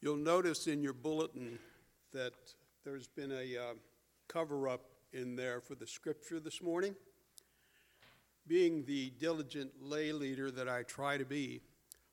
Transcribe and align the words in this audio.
You'll 0.00 0.16
notice 0.16 0.68
in 0.68 0.80
your 0.80 0.92
bulletin 0.92 1.58
that 2.12 2.32
there's 2.84 3.08
been 3.08 3.32
a 3.32 3.56
uh, 3.56 3.74
cover 4.28 4.68
up 4.68 4.82
in 5.12 5.34
there 5.34 5.60
for 5.60 5.74
the 5.74 5.88
scripture 5.88 6.38
this 6.38 6.62
morning. 6.62 6.94
Being 8.46 8.84
the 8.84 9.10
diligent 9.18 9.72
lay 9.82 10.12
leader 10.12 10.52
that 10.52 10.68
I 10.68 10.84
try 10.84 11.18
to 11.18 11.24
be, 11.24 11.62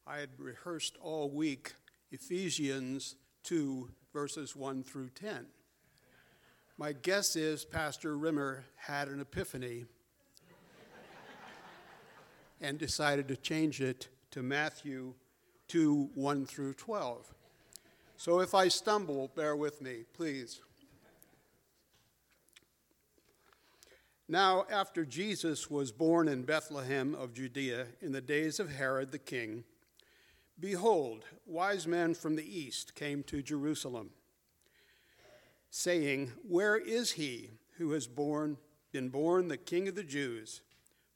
I 0.08 0.18
had 0.18 0.30
rehearsed 0.40 0.98
all 1.00 1.30
week 1.30 1.76
Ephesians 2.12 3.18
2, 3.44 3.88
verses 4.12 4.56
1 4.56 4.84
through 4.84 5.10
10. 5.10 5.46
My 6.80 6.92
guess 6.92 7.36
is 7.36 7.66
Pastor 7.66 8.18
Rimmer 8.18 8.66
had 8.78 9.10
an 9.10 9.22
epiphany 9.22 9.86
and 12.60 12.80
decided 12.80 13.28
to 13.28 13.38
change 13.38 13.80
it 13.80 14.08
to 14.32 14.42
Matthew 14.42 15.14
2, 15.68 16.10
1 16.16 16.46
through 16.48 16.74
12. 16.74 17.32
So 18.18 18.40
if 18.40 18.54
I 18.56 18.70
stumble, 18.70 19.32
bear 19.36 19.56
with 19.56 19.82
me, 19.82 20.04
please. 20.14 20.62
Now, 24.28 24.66
after 24.72 25.06
Jesus 25.06 25.70
was 25.70 25.92
born 25.92 26.28
in 26.28 26.44
Bethlehem 26.44 27.14
of 27.14 27.34
Judea 27.34 27.88
in 28.02 28.12
the 28.12 28.22
days 28.22 28.60
of 28.60 28.72
Herod 28.72 29.12
the 29.12 29.20
king, 29.20 29.66
behold, 30.60 31.26
wise 31.46 31.86
men 31.86 32.16
from 32.16 32.36
the 32.36 32.60
east 32.60 32.96
came 32.96 33.22
to 33.24 33.44
Jerusalem, 33.44 34.10
saying, 35.70 36.32
Where 36.48 36.78
is 36.78 37.12
he 37.12 37.52
who 37.78 37.92
has 37.92 38.08
born, 38.08 38.58
been 38.92 39.10
born 39.10 39.48
the 39.48 39.58
king 39.58 39.88
of 39.88 39.96
the 39.96 40.04
Jews? 40.04 40.62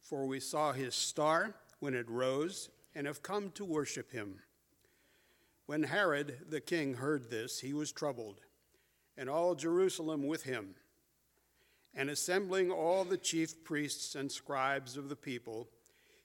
For 0.02 0.27
we 0.27 0.40
saw 0.40 0.73
his 0.73 0.93
star 0.93 1.55
when 1.79 1.95
it 1.95 2.09
rose 2.09 2.70
and 2.93 3.07
have 3.07 3.23
come 3.23 3.49
to 3.52 3.66
worship 3.66 4.12
him. 4.12 4.40
When 5.69 5.83
Herod 5.83 6.47
the 6.49 6.61
king 6.61 6.95
heard 6.95 7.29
this, 7.29 7.59
he 7.59 7.73
was 7.73 7.91
troubled, 7.91 8.41
and 9.15 9.29
all 9.29 9.53
Jerusalem 9.53 10.25
with 10.25 10.41
him. 10.41 10.73
And 11.93 12.09
assembling 12.09 12.71
all 12.71 13.03
the 13.03 13.20
chief 13.20 13.63
priests 13.63 14.15
and 14.15 14.31
scribes 14.31 14.98
of 14.98 15.09
the 15.09 15.15
people, 15.15 15.70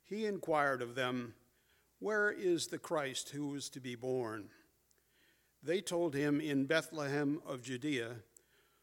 he 0.03 0.25
inquired 0.25 0.81
of 0.81 0.95
them, 0.95 1.35
Where 1.99 2.31
is 2.31 2.69
the 2.69 2.79
Christ 2.79 3.33
who 3.35 3.55
is 3.55 3.69
to 3.69 3.81
be 3.81 3.95
born? 3.95 4.49
They 5.63 5.83
told 5.83 6.15
him, 6.15 6.41
In 6.41 6.65
Bethlehem 6.65 7.43
of 7.47 7.61
Judea, 7.61 8.13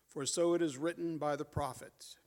for 0.09 0.27
so 0.27 0.53
it 0.53 0.61
is 0.61 0.77
written 0.77 1.17
by 1.17 1.37
the 1.37 1.43
prophets. 1.43 2.17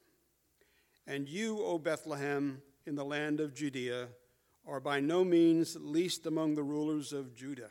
And 1.06 1.28
you, 1.28 1.62
O 1.62 1.78
Bethlehem, 1.78 2.62
in 2.84 2.96
the 2.96 3.04
land 3.04 3.38
of 3.38 3.54
Judea, 3.54 4.08
are 4.66 4.80
by 4.80 4.98
no 4.98 5.22
means 5.22 5.76
least 5.80 6.26
among 6.26 6.56
the 6.56 6.64
rulers 6.64 7.12
of 7.12 7.36
Judah. 7.36 7.70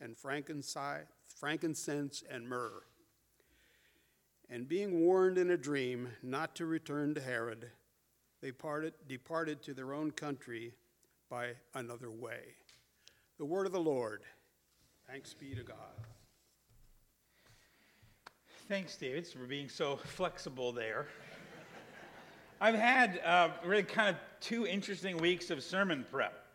and 0.00 0.16
frankincense 0.16 2.22
and 2.30 2.48
myrrh. 2.48 2.82
And 4.48 4.68
being 4.68 5.00
warned 5.00 5.38
in 5.38 5.50
a 5.50 5.56
dream 5.56 6.08
not 6.22 6.56
to 6.56 6.66
return 6.66 7.14
to 7.14 7.20
Herod, 7.20 7.70
they 8.40 8.50
parted, 8.50 8.94
departed 9.06 9.62
to 9.62 9.74
their 9.74 9.92
own 9.92 10.10
country 10.10 10.72
by 11.28 11.50
another 11.74 12.10
way. 12.10 12.40
The 13.38 13.44
word 13.44 13.66
of 13.66 13.72
the 13.72 13.80
Lord. 13.80 14.22
Thanks 15.08 15.34
be 15.34 15.54
to 15.54 15.62
God. 15.62 15.76
Thanks, 18.68 18.96
David, 18.96 19.26
for 19.26 19.46
being 19.46 19.68
so 19.68 19.96
flexible 19.96 20.72
there. 20.72 21.08
I've 22.60 22.74
had 22.74 23.20
uh, 23.24 23.48
really 23.64 23.82
kind 23.82 24.10
of 24.10 24.16
two 24.40 24.66
interesting 24.66 25.16
weeks 25.16 25.50
of 25.50 25.62
sermon 25.62 26.06
prep. 26.10 26.49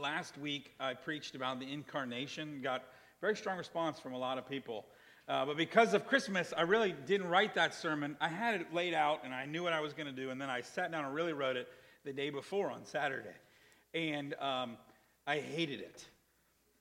Last 0.00 0.38
week, 0.38 0.72
I 0.80 0.94
preached 0.94 1.34
about 1.34 1.60
the 1.60 1.70
incarnation, 1.70 2.60
got 2.62 2.82
very 3.20 3.36
strong 3.36 3.58
response 3.58 4.00
from 4.00 4.14
a 4.14 4.18
lot 4.18 4.38
of 4.38 4.48
people. 4.48 4.86
Uh, 5.28 5.44
but 5.44 5.56
because 5.56 5.92
of 5.92 6.06
Christmas, 6.06 6.52
I 6.56 6.62
really 6.62 6.94
didn't 7.06 7.28
write 7.28 7.54
that 7.54 7.74
sermon. 7.74 8.16
I 8.20 8.28
had 8.28 8.60
it 8.60 8.72
laid 8.72 8.94
out 8.94 9.20
and 9.24 9.34
I 9.34 9.44
knew 9.44 9.62
what 9.62 9.74
I 9.74 9.80
was 9.80 9.92
going 9.92 10.06
to 10.06 10.12
do, 10.12 10.30
and 10.30 10.40
then 10.40 10.48
I 10.48 10.62
sat 10.62 10.90
down 10.90 11.04
and 11.04 11.14
really 11.14 11.34
wrote 11.34 11.56
it 11.56 11.68
the 12.04 12.12
day 12.12 12.30
before 12.30 12.70
on 12.70 12.84
Saturday. 12.86 13.34
And 13.94 14.34
um, 14.40 14.78
I 15.26 15.38
hated 15.38 15.80
it. 15.80 16.06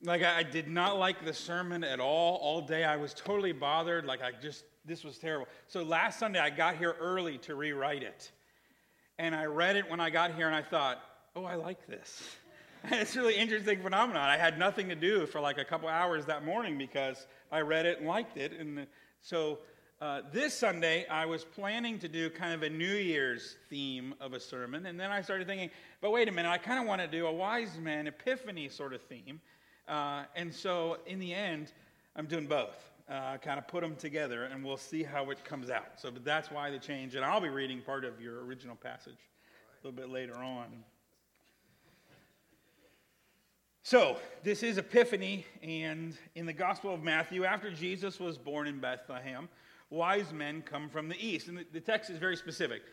Like, 0.04 0.24
I, 0.24 0.40
I 0.40 0.44
did 0.44 0.70
not 0.70 0.98
like 0.98 1.26
the 1.26 1.34
sermon 1.34 1.84
at 1.84 2.00
all. 2.00 2.38
All 2.38 2.62
day, 2.62 2.86
I 2.86 2.96
was 2.96 3.14
totally 3.14 3.52
bothered. 3.52 4.06
Like, 4.06 4.22
I 4.22 4.32
just, 4.42 4.64
this 4.86 5.04
was 5.04 5.18
terrible. 5.18 5.48
So 5.68 5.84
last 5.84 6.18
Sunday, 6.18 6.40
I 6.40 6.50
got 6.50 6.78
here 6.78 6.96
early 7.00 7.38
to 7.40 7.56
rewrite 7.56 8.04
it. 8.04 8.32
And 9.20 9.36
I 9.36 9.46
read 9.46 9.76
it 9.76 9.90
when 9.90 10.00
I 10.00 10.10
got 10.10 10.34
here, 10.34 10.48
and 10.48 10.56
I 10.56 10.64
thought, 10.64 11.00
oh, 11.36 11.44
I 11.44 11.56
like 11.56 11.86
this. 11.88 12.38
it's 12.92 13.16
really 13.16 13.36
interesting 13.36 13.80
phenomenon. 13.82 14.28
I 14.28 14.38
had 14.38 14.58
nothing 14.58 14.90
to 14.90 14.96
do 14.96 15.28
for 15.28 15.40
like 15.40 15.60
a 15.60 15.66
couple 15.66 15.88
hours 15.88 16.26
that 16.26 16.44
morning 16.44 16.80
because 16.80 17.28
I 17.52 17.62
read 17.62 17.86
it 17.86 18.00
and 18.00 18.08
liked 18.08 18.38
it. 18.38 18.54
And 18.54 18.88
so 19.22 19.60
uh, 20.02 20.22
this 20.34 20.56
Sunday, 20.56 21.06
I 21.08 21.28
was 21.28 21.46
planning 21.46 22.00
to 22.00 22.08
do 22.08 22.32
kind 22.32 22.54
of 22.54 22.64
a 22.64 22.70
New 22.70 22.96
Year's 22.96 23.56
theme 23.70 24.16
of 24.20 24.34
a 24.34 24.40
sermon. 24.40 24.88
And 24.88 25.00
then 25.00 25.12
I 25.12 25.22
started 25.22 25.46
thinking, 25.46 25.70
but 26.02 26.12
wait 26.12 26.28
a 26.28 26.32
minute, 26.32 26.50
I 26.50 26.58
kind 26.58 26.80
of 26.80 26.88
want 26.88 27.02
to 27.02 27.08
do 27.08 27.28
a 27.28 27.32
wise 27.32 27.78
man 27.80 28.08
epiphany 28.08 28.68
sort 28.68 28.94
of 28.94 29.02
theme. 29.04 29.40
Uh, 29.88 30.24
and 30.36 30.52
so 30.52 30.98
in 31.06 31.20
the 31.20 31.34
end, 31.36 31.74
I'm 32.16 32.26
doing 32.26 32.48
both. 32.48 32.90
Uh, 33.08 33.38
kind 33.38 33.60
of 33.60 33.68
put 33.68 33.82
them 33.82 33.96
together, 33.96 34.46
and 34.46 34.64
we'll 34.64 34.78
see 34.78 35.04
how 35.04 35.30
it 35.32 35.44
comes 35.44 35.70
out. 35.70 36.00
So 36.00 36.10
that's 36.24 36.50
why 36.50 36.72
the 36.72 36.80
change. 36.80 37.14
And 37.14 37.26
I'll 37.26 37.42
be 37.42 37.50
reading 37.50 37.82
part 37.82 38.06
of 38.06 38.22
your 38.22 38.44
original 38.46 38.76
passage 38.76 39.18
a 39.84 39.88
little 39.88 40.00
bit 40.00 40.10
later 40.10 40.36
on. 40.36 40.84
So, 43.84 44.18
this 44.44 44.62
is 44.62 44.78
Epiphany, 44.78 45.44
and 45.64 46.16
in 46.36 46.46
the 46.46 46.54
Gospel 46.54 46.94
of 46.94 47.02
Matthew, 47.02 47.46
after 47.46 47.72
Jesus 47.72 48.20
was 48.20 48.38
born 48.38 48.68
in 48.68 48.80
Bethlehem, 48.80 49.50
wise 49.90 50.32
men 50.32 50.62
come 50.62 50.88
from 50.88 51.10
the 51.10 51.18
east. 51.20 51.48
And 51.48 51.58
the, 51.58 51.66
the 51.74 51.80
text 51.80 52.12
is 52.12 52.20
very 52.20 52.38
specific. 52.38 52.84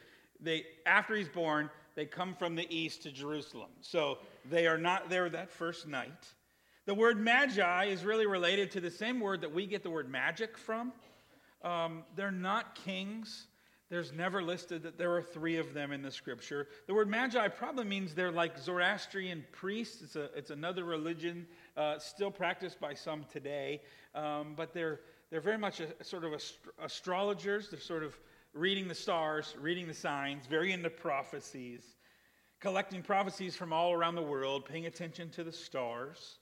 They, 0.41 0.65
after 0.87 1.15
he's 1.15 1.29
born, 1.29 1.69
they 1.95 2.07
come 2.07 2.35
from 2.35 2.55
the 2.55 2.67
east 2.75 3.03
to 3.03 3.13
Jerusalem. 3.13 3.69
So, 3.83 4.17
they 4.51 4.67
are 4.67 4.79
not 4.79 5.11
there 5.11 5.29
that 5.29 5.51
first 5.51 5.87
night. 5.87 6.27
The 6.87 6.95
word 6.95 7.21
magi 7.21 7.85
is 7.85 8.03
really 8.03 8.27
related 8.27 8.71
to 8.71 8.81
the 8.81 8.91
same 8.91 9.21
word 9.21 9.43
that 9.43 9.53
we 9.53 9.67
get 9.67 9.83
the 9.83 9.91
word 9.91 10.09
magic 10.09 10.57
from. 10.57 10.95
Um, 11.63 12.03
they're 12.17 12.31
not 12.31 12.75
kings, 12.75 13.48
there's 13.91 14.13
never 14.13 14.43
listed 14.43 14.83
that 14.83 14.99
there 14.99 15.15
are 15.17 15.23
three 15.23 15.57
of 15.57 15.73
them 15.73 15.93
in 15.93 16.03
the 16.03 16.11
scripture. 16.11 16.69
The 16.87 16.95
word 16.95 17.09
magi 17.09 17.49
probably 17.49 17.85
means 17.85 18.15
they're 18.15 18.31
like 18.31 18.59
Zoroastrian 18.59 19.45
priests. 19.53 20.03
It's, 20.03 20.17
a, 20.17 20.25
it's 20.37 20.51
another 20.51 20.85
religion 20.85 21.47
uh, 21.77 21.99
still 21.99 22.31
practiced 22.31 22.79
by 22.81 22.93
some 22.93 23.25
today, 23.33 23.81
um, 24.15 24.55
but 24.57 24.75
they're, 24.75 25.01
they're 25.31 25.41
very 25.41 25.57
much 25.57 25.81
a, 25.81 26.05
sort 26.05 26.25
of 26.25 26.33
astrologers. 26.83 27.71
They're 27.71 27.81
sort 27.81 28.03
of 28.03 28.19
reading 28.53 28.89
the 28.89 28.95
stars, 28.95 29.55
reading 29.59 29.87
the 29.87 29.95
signs, 29.95 30.45
very 30.47 30.73
into 30.73 30.91
prophecies, 30.91 31.83
collecting 32.61 33.03
prophecies 33.03 33.57
from 33.57 33.73
all 33.73 33.93
around 33.93 34.17
the 34.17 34.23
world, 34.23 34.67
paying 34.67 34.85
attention 34.85 35.31
to 35.31 35.45
the 35.45 35.53
stars. 35.53 36.37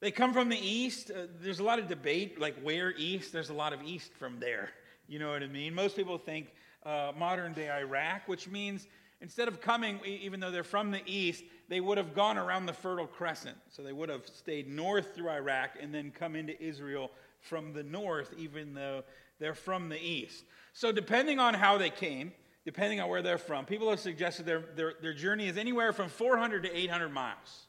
They 0.00 0.10
come 0.10 0.32
from 0.32 0.48
the 0.48 0.58
east. 0.58 1.10
Uh, 1.10 1.26
there's 1.40 1.60
a 1.60 1.64
lot 1.64 1.78
of 1.78 1.86
debate, 1.86 2.40
like 2.40 2.58
where 2.62 2.92
east? 2.96 3.30
There's 3.30 3.50
a 3.50 3.54
lot 3.54 3.74
of 3.74 3.82
east 3.82 4.14
from 4.14 4.40
there. 4.40 4.70
You 5.06 5.18
know 5.18 5.30
what 5.30 5.42
I 5.42 5.46
mean? 5.46 5.74
Most 5.74 5.96
people 5.96 6.16
think 6.16 6.52
uh, 6.84 7.12
modern 7.16 7.52
day 7.52 7.70
Iraq, 7.70 8.26
which 8.26 8.48
means 8.48 8.86
instead 9.20 9.48
of 9.48 9.60
coming, 9.60 10.00
even 10.04 10.40
though 10.40 10.50
they're 10.50 10.64
from 10.64 10.90
the 10.90 11.02
east, 11.06 11.44
they 11.68 11.80
would 11.80 11.98
have 11.98 12.14
gone 12.14 12.36
around 12.36 12.66
the 12.66 12.72
Fertile 12.72 13.06
Crescent. 13.06 13.56
So 13.68 13.82
they 13.82 13.92
would 13.92 14.08
have 14.08 14.26
stayed 14.26 14.68
north 14.68 15.14
through 15.14 15.30
Iraq 15.30 15.70
and 15.80 15.94
then 15.94 16.10
come 16.10 16.36
into 16.36 16.60
Israel 16.62 17.10
from 17.40 17.72
the 17.72 17.82
north, 17.82 18.32
even 18.38 18.74
though 18.74 19.04
they're 19.38 19.54
from 19.54 19.88
the 19.88 20.00
east. 20.00 20.44
So, 20.72 20.92
depending 20.92 21.38
on 21.38 21.54
how 21.54 21.76
they 21.78 21.90
came, 21.90 22.32
depending 22.64 23.00
on 23.00 23.08
where 23.08 23.22
they're 23.22 23.38
from, 23.38 23.64
people 23.64 23.90
have 23.90 24.00
suggested 24.00 24.46
their, 24.46 24.60
their, 24.76 24.94
their 25.02 25.12
journey 25.12 25.48
is 25.48 25.58
anywhere 25.58 25.92
from 25.92 26.08
400 26.08 26.62
to 26.62 26.76
800 26.76 27.08
miles. 27.08 27.66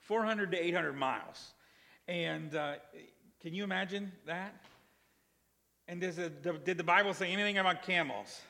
400 0.00 0.52
to 0.52 0.58
800 0.62 0.92
miles. 0.92 1.54
And 2.06 2.54
uh, 2.54 2.74
can 3.40 3.54
you 3.54 3.64
imagine 3.64 4.12
that? 4.26 4.54
And 5.90 6.00
did 6.00 6.78
the 6.78 6.84
Bible 6.84 7.12
say 7.14 7.32
anything 7.32 7.58
about 7.58 7.82
camels? 7.82 8.40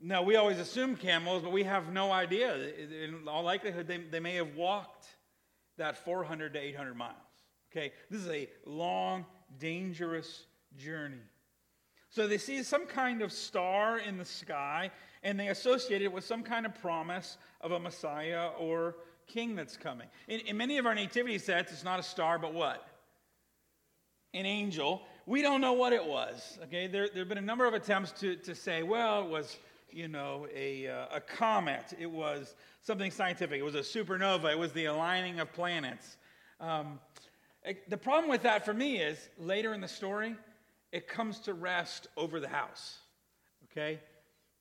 No, 0.00 0.22
we 0.22 0.36
always 0.36 0.60
assume 0.60 0.94
camels, 0.94 1.42
but 1.42 1.50
we 1.50 1.64
have 1.64 1.92
no 1.92 2.12
idea. 2.12 2.54
In 2.54 3.26
all 3.26 3.42
likelihood, 3.42 3.88
they, 3.88 3.96
they 3.96 4.20
may 4.20 4.36
have 4.36 4.54
walked 4.54 5.06
that 5.78 6.04
400 6.04 6.52
to 6.52 6.60
800 6.60 6.94
miles. 6.96 7.16
Okay, 7.72 7.92
this 8.08 8.20
is 8.20 8.28
a 8.28 8.48
long, 8.64 9.26
dangerous 9.58 10.46
journey. 10.76 11.16
So 12.08 12.28
they 12.28 12.38
see 12.38 12.62
some 12.62 12.86
kind 12.86 13.20
of 13.20 13.32
star 13.32 13.98
in 13.98 14.16
the 14.16 14.24
sky, 14.24 14.92
and 15.24 15.40
they 15.40 15.48
associate 15.48 16.02
it 16.02 16.12
with 16.12 16.24
some 16.24 16.44
kind 16.44 16.66
of 16.66 16.80
promise 16.80 17.36
of 17.60 17.72
a 17.72 17.80
Messiah 17.80 18.50
or 18.60 18.94
king 19.26 19.56
that's 19.56 19.76
coming. 19.76 20.06
In, 20.28 20.38
in 20.40 20.56
many 20.56 20.78
of 20.78 20.86
our 20.86 20.94
nativity 20.94 21.38
sets, 21.38 21.72
it's 21.72 21.82
not 21.82 21.98
a 21.98 22.04
star, 22.04 22.38
but 22.38 22.54
what? 22.54 22.86
An 24.34 24.46
angel. 24.46 25.02
We 25.28 25.42
don't 25.42 25.60
know 25.60 25.74
what 25.74 25.92
it 25.92 26.02
was. 26.02 26.58
Okay, 26.64 26.86
there, 26.86 27.06
there 27.06 27.18
have 27.18 27.28
been 27.28 27.36
a 27.36 27.42
number 27.42 27.66
of 27.66 27.74
attempts 27.74 28.12
to, 28.12 28.34
to 28.36 28.54
say, 28.54 28.82
well, 28.82 29.22
it 29.22 29.28
was 29.28 29.58
you 29.90 30.08
know, 30.08 30.46
a, 30.54 30.88
uh, 30.88 31.16
a 31.16 31.20
comet. 31.20 31.92
It 31.98 32.10
was 32.10 32.54
something 32.80 33.10
scientific. 33.10 33.60
It 33.60 33.62
was 33.62 33.74
a 33.74 33.80
supernova. 33.80 34.50
It 34.50 34.58
was 34.58 34.72
the 34.72 34.86
aligning 34.86 35.38
of 35.38 35.52
planets. 35.52 36.16
Um, 36.60 36.98
it, 37.62 37.90
the 37.90 37.96
problem 37.98 38.30
with 38.30 38.42
that 38.44 38.64
for 38.64 38.72
me 38.72 39.02
is 39.02 39.28
later 39.38 39.74
in 39.74 39.82
the 39.82 39.88
story, 39.88 40.34
it 40.92 41.08
comes 41.08 41.40
to 41.40 41.52
rest 41.52 42.06
over 42.16 42.40
the 42.40 42.48
house. 42.48 42.96
Okay? 43.70 44.00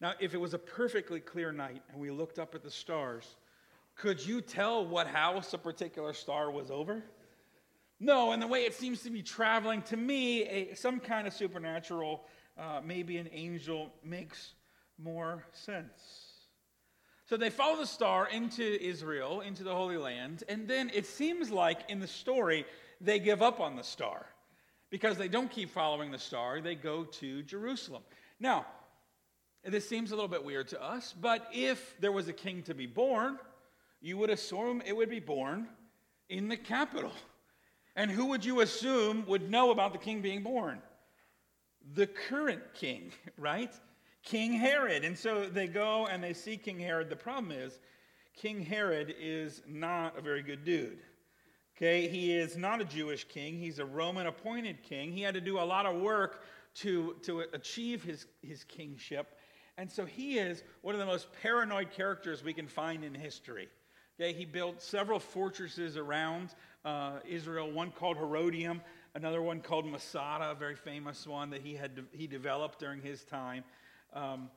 Now, 0.02 0.16
if 0.20 0.34
it 0.34 0.38
was 0.38 0.54
a 0.54 0.60
perfectly 0.60 1.22
clear 1.22 1.54
night 1.54 1.82
and 1.94 2.02
we 2.02 2.12
looked 2.12 2.40
up 2.40 2.56
at 2.56 2.62
the 2.62 2.72
stars, 2.72 3.38
could 3.96 4.24
you 4.24 4.42
tell 4.42 4.86
what 4.86 5.08
house 5.08 5.54
a 5.54 5.58
particular 5.58 6.12
star 6.12 6.52
was 6.52 6.72
over? 6.72 7.04
No, 8.00 8.32
and 8.32 8.42
the 8.42 8.48
way 8.48 8.66
it 8.66 8.74
seems 8.74 9.02
to 9.04 9.10
be 9.10 9.24
traveling, 9.24 9.82
to 9.84 9.98
me, 9.98 10.44
a, 10.44 10.76
some 10.76 11.00
kind 11.00 11.26
of 11.26 11.34
supernatural, 11.34 12.24
uh, 12.58 12.82
maybe 12.84 13.18
an 13.18 13.30
angel, 13.32 13.92
makes 14.04 14.54
more 15.00 15.44
sense. 15.52 16.28
So 17.26 17.38
they 17.38 17.50
follow 17.50 17.78
the 17.78 17.88
star 17.88 18.28
into 18.30 18.82
Israel, 18.82 19.42
into 19.42 19.64
the 19.64 19.74
Holy 19.74 19.98
Land, 19.98 20.44
and 20.48 20.68
then 20.68 20.92
it 20.94 21.06
seems 21.06 21.50
like 21.50 21.90
in 21.90 22.00
the 22.00 22.08
story 22.08 22.66
they 23.02 23.20
give 23.20 23.42
up 23.42 23.60
on 23.60 23.76
the 23.76 23.84
star 23.84 24.26
because 24.90 25.18
they 25.18 25.28
don't 25.28 25.52
keep 25.52 25.70
following 25.70 26.12
the 26.12 26.20
star. 26.20 26.62
They 26.62 26.76
go 26.76 27.04
to 27.04 27.44
Jerusalem. 27.44 28.04
Now, 28.40 28.66
this 29.64 29.90
seems 29.90 30.12
a 30.12 30.16
little 30.16 30.30
bit 30.30 30.46
weird 30.46 30.70
to 30.70 30.82
us, 30.82 31.14
but 31.20 31.48
if 31.52 32.00
there 32.00 32.12
was 32.12 32.28
a 32.28 32.34
king 32.34 32.64
to 32.64 32.74
be 32.74 32.86
born, 32.86 33.38
you 34.00 34.18
would 34.18 34.30
assume 34.30 34.82
it 34.86 34.96
would 34.96 35.10
be 35.10 35.20
born 35.20 35.68
in 36.30 36.48
the 36.48 36.56
capital. 36.56 37.12
And 37.98 38.12
who 38.12 38.28
would 38.28 38.46
you 38.46 38.62
assume 38.62 39.26
would 39.28 39.50
know 39.50 39.72
about 39.72 39.92
the 39.92 39.98
king 39.98 40.22
being 40.22 40.44
born? 40.44 40.82
The 41.96 42.06
current 42.06 42.62
king, 42.76 43.12
right? 43.38 43.74
King 44.24 44.54
Herod. 44.54 45.04
And 45.04 45.18
so 45.18 45.48
they 45.48 45.68
go 45.68 46.06
and 46.06 46.24
they 46.24 46.34
see 46.34 46.58
King 46.58 46.80
Herod. 46.80 47.10
The 47.10 47.16
problem 47.16 47.52
is, 47.52 47.80
King 48.36 48.62
Herod 48.62 49.16
is 49.20 49.64
not 49.68 50.18
a 50.18 50.22
very 50.22 50.44
good 50.44 50.64
dude. 50.64 51.00
Okay, 51.76 52.08
he 52.08 52.34
is 52.34 52.56
not 52.56 52.82
a 52.82 52.86
Jewish 52.86 53.24
king, 53.24 53.60
he's 53.60 53.78
a 53.78 53.86
Roman 53.86 54.26
appointed 54.26 54.82
king. 54.82 55.12
He 55.12 55.22
had 55.22 55.36
to 55.36 55.42
do 55.42 55.60
a 55.60 55.62
lot 55.62 55.86
of 55.86 56.02
work 56.02 56.44
to, 56.76 57.16
to 57.24 57.46
achieve 57.54 58.04
his, 58.04 58.26
his 58.42 58.64
kingship. 58.64 59.38
And 59.78 59.92
so 59.92 60.06
he 60.06 60.40
is 60.40 60.64
one 60.82 60.96
of 60.96 61.00
the 61.00 61.06
most 61.06 61.28
paranoid 61.42 61.92
characters 61.92 62.44
we 62.44 62.54
can 62.54 62.68
find 62.68 63.04
in 63.04 63.14
history. 63.14 63.70
Okay, 64.20 64.34
he 64.34 64.46
built 64.46 64.82
several 64.82 65.20
fortresses 65.20 65.96
around 65.96 66.56
uh, 66.84 67.20
Israel, 67.28 67.70
one 67.72 67.92
called 67.92 68.18
Herodium, 68.18 68.82
another 69.14 69.44
one 69.44 69.62
called 69.62 69.86
Masada, 69.86 70.50
a 70.50 70.56
very 70.56 70.76
famous 70.76 71.28
one 71.28 71.52
that 71.52 71.62
he, 71.62 71.76
had 71.76 71.96
de- 71.96 72.18
he 72.18 72.26
developed 72.26 72.80
during 72.80 73.00
his 73.00 73.24
time. 73.24 73.64
Um, 74.14 74.50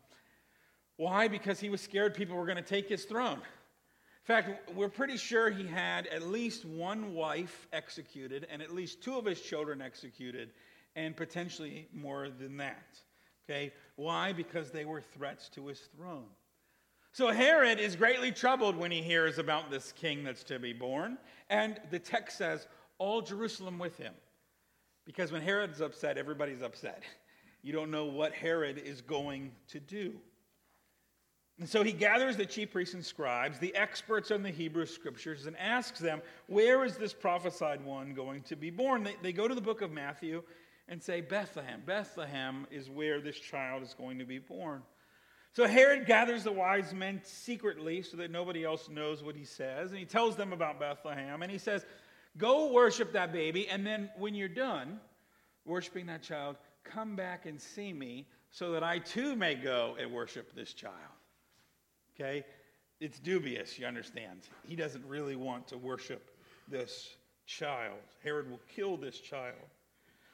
why? 0.96 1.28
Because 1.28 1.60
he 1.60 1.68
was 1.68 1.82
scared 1.82 2.14
people 2.14 2.36
were 2.36 2.46
going 2.46 2.56
to 2.56 2.62
take 2.62 2.88
his 2.88 3.04
throne. 3.04 3.36
In 3.36 4.24
fact, 4.24 4.70
we're 4.74 4.88
pretty 4.88 5.18
sure 5.18 5.50
he 5.50 5.66
had 5.66 6.06
at 6.06 6.22
least 6.22 6.64
one 6.64 7.12
wife 7.12 7.66
executed 7.70 8.46
and 8.50 8.62
at 8.62 8.74
least 8.74 9.02
two 9.02 9.18
of 9.18 9.26
his 9.26 9.42
children 9.42 9.82
executed, 9.82 10.52
and 10.96 11.14
potentially 11.14 11.86
more 11.92 12.30
than 12.30 12.56
that. 12.56 12.98
Okay? 13.44 13.72
Why? 13.96 14.32
Because 14.32 14.70
they 14.70 14.86
were 14.86 15.02
threats 15.02 15.50
to 15.50 15.66
his 15.66 15.80
throne. 15.94 16.28
So 17.12 17.32
Herod 17.32 17.80
is 17.80 17.96
greatly 17.96 18.30
troubled 18.30 18.76
when 18.76 18.90
he 18.90 19.02
hears 19.02 19.38
about 19.38 19.70
this 19.70 19.92
king 19.92 20.22
that's 20.22 20.44
to 20.44 20.58
be 20.58 20.72
born. 20.72 21.18
And 21.48 21.80
the 21.90 21.98
text 21.98 22.38
says, 22.38 22.68
all 22.98 23.20
Jerusalem 23.22 23.78
with 23.78 23.96
him. 23.96 24.14
Because 25.04 25.32
when 25.32 25.42
Herod's 25.42 25.80
upset, 25.80 26.16
everybody's 26.16 26.62
upset. 26.62 27.02
You 27.62 27.74
don't 27.74 27.90
know 27.90 28.06
what 28.06 28.32
Herod 28.32 28.78
is 28.78 29.02
going 29.02 29.52
to 29.68 29.80
do. 29.80 30.14
And 31.58 31.68
so 31.68 31.82
he 31.82 31.92
gathers 31.92 32.38
the 32.38 32.46
chief 32.46 32.72
priests 32.72 32.94
and 32.94 33.04
scribes, 33.04 33.58
the 33.58 33.76
experts 33.76 34.30
on 34.30 34.42
the 34.42 34.48
Hebrew 34.48 34.86
scriptures, 34.86 35.44
and 35.44 35.54
asks 35.58 36.00
them, 36.00 36.22
Where 36.46 36.86
is 36.86 36.96
this 36.96 37.12
prophesied 37.12 37.84
one 37.84 38.14
going 38.14 38.40
to 38.44 38.56
be 38.56 38.70
born? 38.70 39.04
They, 39.04 39.16
they 39.20 39.34
go 39.34 39.46
to 39.46 39.54
the 39.54 39.60
book 39.60 39.82
of 39.82 39.92
Matthew 39.92 40.42
and 40.88 41.02
say, 41.02 41.20
Bethlehem. 41.20 41.82
Bethlehem 41.84 42.66
is 42.70 42.88
where 42.88 43.20
this 43.20 43.38
child 43.38 43.82
is 43.82 43.92
going 43.92 44.18
to 44.18 44.24
be 44.24 44.38
born. 44.38 44.80
So 45.52 45.66
Herod 45.66 46.06
gathers 46.06 46.44
the 46.44 46.52
wise 46.52 46.94
men 46.94 47.20
secretly 47.24 48.02
so 48.02 48.16
that 48.18 48.30
nobody 48.30 48.64
else 48.64 48.88
knows 48.88 49.22
what 49.22 49.34
he 49.34 49.44
says. 49.44 49.90
And 49.90 49.98
he 49.98 50.04
tells 50.04 50.36
them 50.36 50.52
about 50.52 50.78
Bethlehem. 50.78 51.42
And 51.42 51.50
he 51.50 51.58
says, 51.58 51.84
Go 52.38 52.72
worship 52.72 53.12
that 53.14 53.32
baby. 53.32 53.68
And 53.68 53.84
then 53.84 54.10
when 54.16 54.34
you're 54.34 54.48
done 54.48 55.00
worshiping 55.64 56.06
that 56.06 56.22
child, 56.22 56.56
come 56.84 57.16
back 57.16 57.46
and 57.46 57.60
see 57.60 57.92
me 57.92 58.26
so 58.50 58.72
that 58.72 58.84
I 58.84 58.98
too 58.98 59.34
may 59.34 59.54
go 59.54 59.96
and 59.98 60.12
worship 60.12 60.54
this 60.54 60.72
child. 60.72 60.94
Okay? 62.14 62.44
It's 63.00 63.18
dubious, 63.18 63.78
you 63.78 63.86
understand. 63.86 64.40
He 64.66 64.76
doesn't 64.76 65.04
really 65.06 65.36
want 65.36 65.66
to 65.68 65.78
worship 65.78 66.30
this 66.68 67.16
child. 67.46 67.98
Herod 68.22 68.50
will 68.50 68.60
kill 68.74 68.96
this 68.96 69.18
child. 69.18 69.56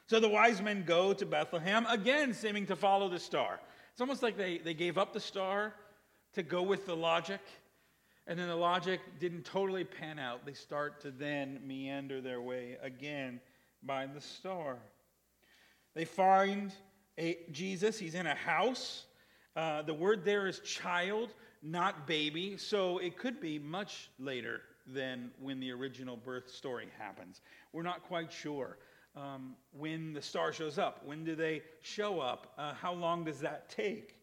So 0.07 0.19
the 0.19 0.29
wise 0.29 0.61
men 0.61 0.83
go 0.85 1.13
to 1.13 1.25
Bethlehem, 1.25 1.85
again 1.87 2.33
seeming 2.33 2.65
to 2.67 2.75
follow 2.75 3.09
the 3.09 3.19
star. 3.19 3.59
It's 3.97 4.01
almost 4.03 4.21
like 4.21 4.37
they, 4.37 4.59
they 4.59 4.75
gave 4.75 4.99
up 4.99 5.11
the 5.11 5.19
star 5.19 5.73
to 6.33 6.43
go 6.43 6.61
with 6.61 6.85
the 6.85 6.95
logic, 6.95 7.41
and 8.27 8.37
then 8.37 8.47
the 8.47 8.55
logic 8.55 8.99
didn't 9.19 9.43
totally 9.43 9.85
pan 9.85 10.19
out. 10.19 10.45
They 10.45 10.53
start 10.53 11.01
to 11.01 11.09
then 11.09 11.61
meander 11.65 12.21
their 12.21 12.39
way 12.39 12.77
again 12.83 13.41
by 13.81 14.05
the 14.05 14.21
star. 14.21 14.77
They 15.95 16.05
find 16.05 16.71
a, 17.17 17.39
Jesus, 17.51 17.97
he's 17.97 18.13
in 18.13 18.27
a 18.27 18.35
house. 18.35 19.05
Uh, 19.55 19.81
the 19.81 19.95
word 19.95 20.23
there 20.23 20.45
is 20.45 20.59
child 20.59 21.33
not 21.63 22.05
baby, 22.05 22.55
so 22.55 22.99
it 22.99 23.17
could 23.17 23.41
be 23.41 23.57
much 23.57 24.11
later 24.19 24.61
than 24.85 25.31
when 25.41 25.59
the 25.59 25.71
original 25.71 26.17
birth 26.17 26.51
story 26.51 26.89
happens. 26.99 27.41
We're 27.73 27.81
not 27.81 28.03
quite 28.03 28.31
sure. 28.31 28.77
Um, 29.17 29.55
when 29.71 30.13
the 30.13 30.21
star 30.21 30.53
shows 30.53 30.77
up, 30.77 31.01
when 31.03 31.23
do 31.23 31.35
they 31.35 31.63
show 31.81 32.19
up? 32.19 32.53
Uh, 32.55 32.73
how 32.73 32.93
long 32.93 33.23
does 33.23 33.39
that 33.39 33.67
take? 33.67 34.13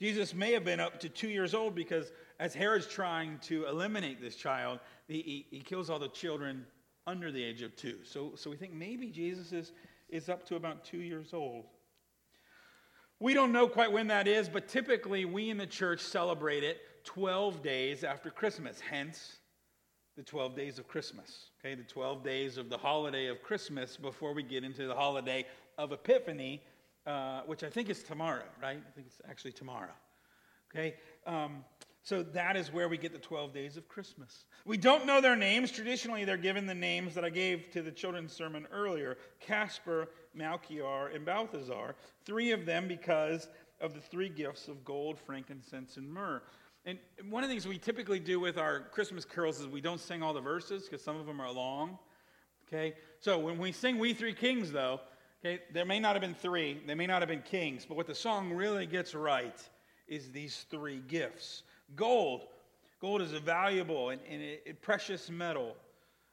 Jesus 0.00 0.32
may 0.32 0.52
have 0.52 0.64
been 0.64 0.78
up 0.78 1.00
to 1.00 1.08
two 1.08 1.28
years 1.28 1.54
old 1.54 1.74
because 1.74 2.12
as 2.38 2.54
Herod's 2.54 2.86
trying 2.86 3.38
to 3.40 3.66
eliminate 3.66 4.20
this 4.20 4.36
child, 4.36 4.78
he, 5.08 5.46
he, 5.50 5.58
kills 5.58 5.90
all 5.90 5.98
the 5.98 6.08
children 6.08 6.66
under 7.06 7.32
the 7.32 7.42
age 7.42 7.62
of 7.62 7.74
two. 7.74 7.96
So, 8.04 8.32
so 8.36 8.48
we 8.48 8.56
think 8.56 8.74
maybe 8.74 9.08
Jesus 9.08 9.52
is, 9.52 9.72
is 10.08 10.28
up 10.28 10.46
to 10.46 10.56
about 10.56 10.84
two 10.84 10.98
years 10.98 11.32
old. 11.32 11.64
We 13.18 13.34
don't 13.34 13.50
know 13.50 13.66
quite 13.66 13.90
when 13.90 14.06
that 14.08 14.28
is, 14.28 14.48
but 14.48 14.68
typically 14.68 15.24
we 15.24 15.50
in 15.50 15.56
the 15.56 15.66
church 15.66 16.00
celebrate 16.00 16.62
it 16.62 16.78
12 17.04 17.62
days 17.62 18.04
after 18.04 18.30
Christmas, 18.30 18.78
hence 18.78 19.38
the 20.16 20.22
12 20.22 20.56
days 20.56 20.78
of 20.78 20.88
Christmas. 20.88 21.50
Okay, 21.60 21.74
the 21.74 21.82
12 21.82 22.24
days 22.24 22.56
of 22.56 22.70
the 22.70 22.78
holiday 22.78 23.26
of 23.26 23.42
Christmas 23.42 23.96
before 23.96 24.32
we 24.32 24.42
get 24.42 24.64
into 24.64 24.86
the 24.86 24.94
holiday 24.94 25.44
of 25.76 25.92
Epiphany, 25.92 26.62
uh, 27.06 27.42
which 27.42 27.62
I 27.62 27.68
think 27.68 27.90
is 27.90 28.02
tomorrow, 28.02 28.44
right? 28.62 28.78
I 28.78 28.90
think 28.94 29.06
it's 29.06 29.20
actually 29.28 29.52
tomorrow. 29.52 29.92
Okay, 30.74 30.94
um, 31.26 31.64
so 32.02 32.22
that 32.22 32.56
is 32.56 32.72
where 32.72 32.88
we 32.88 32.96
get 32.96 33.12
the 33.12 33.18
12 33.18 33.52
days 33.52 33.76
of 33.76 33.88
Christmas. 33.88 34.46
We 34.64 34.78
don't 34.78 35.06
know 35.06 35.20
their 35.20 35.36
names. 35.36 35.70
Traditionally, 35.70 36.24
they're 36.24 36.36
given 36.36 36.64
the 36.66 36.74
names 36.74 37.14
that 37.14 37.24
I 37.24 37.30
gave 37.30 37.70
to 37.72 37.82
the 37.82 37.92
children's 37.92 38.32
sermon 38.32 38.66
earlier 38.72 39.18
Casper, 39.40 40.08
Melchior, 40.32 41.08
and 41.08 41.26
Balthazar. 41.26 41.94
Three 42.24 42.52
of 42.52 42.64
them 42.64 42.88
because 42.88 43.48
of 43.80 43.92
the 43.92 44.00
three 44.00 44.30
gifts 44.30 44.68
of 44.68 44.84
gold, 44.84 45.18
frankincense, 45.18 45.98
and 45.98 46.10
myrrh. 46.10 46.42
And 46.86 46.98
one 47.28 47.42
of 47.42 47.48
the 47.48 47.54
things 47.54 47.66
we 47.66 47.78
typically 47.78 48.20
do 48.20 48.38
with 48.38 48.58
our 48.58 48.80
Christmas 48.92 49.24
carols 49.24 49.60
is 49.60 49.66
we 49.66 49.80
don't 49.80 50.00
sing 50.00 50.22
all 50.22 50.32
the 50.32 50.40
verses 50.40 50.84
because 50.84 51.02
some 51.02 51.16
of 51.16 51.26
them 51.26 51.40
are 51.40 51.50
long. 51.50 51.98
Okay? 52.68 52.94
So 53.18 53.38
when 53.40 53.58
we 53.58 53.72
sing 53.72 53.98
We 53.98 54.14
Three 54.14 54.32
Kings, 54.32 54.70
though, 54.70 55.00
okay, 55.44 55.62
there 55.72 55.84
may 55.84 55.98
not 55.98 56.12
have 56.12 56.20
been 56.20 56.34
three, 56.34 56.80
they 56.86 56.94
may 56.94 57.08
not 57.08 57.22
have 57.22 57.28
been 57.28 57.42
kings, 57.42 57.84
but 57.84 57.96
what 57.96 58.06
the 58.06 58.14
song 58.14 58.52
really 58.52 58.86
gets 58.86 59.16
right 59.16 59.60
is 60.06 60.30
these 60.30 60.64
three 60.70 61.02
gifts. 61.08 61.64
Gold. 61.96 62.46
Gold 63.00 63.20
is 63.20 63.32
a 63.32 63.40
valuable 63.40 64.10
and, 64.10 64.20
and 64.30 64.40
a, 64.64 64.72
precious 64.74 65.28
metal. 65.28 65.76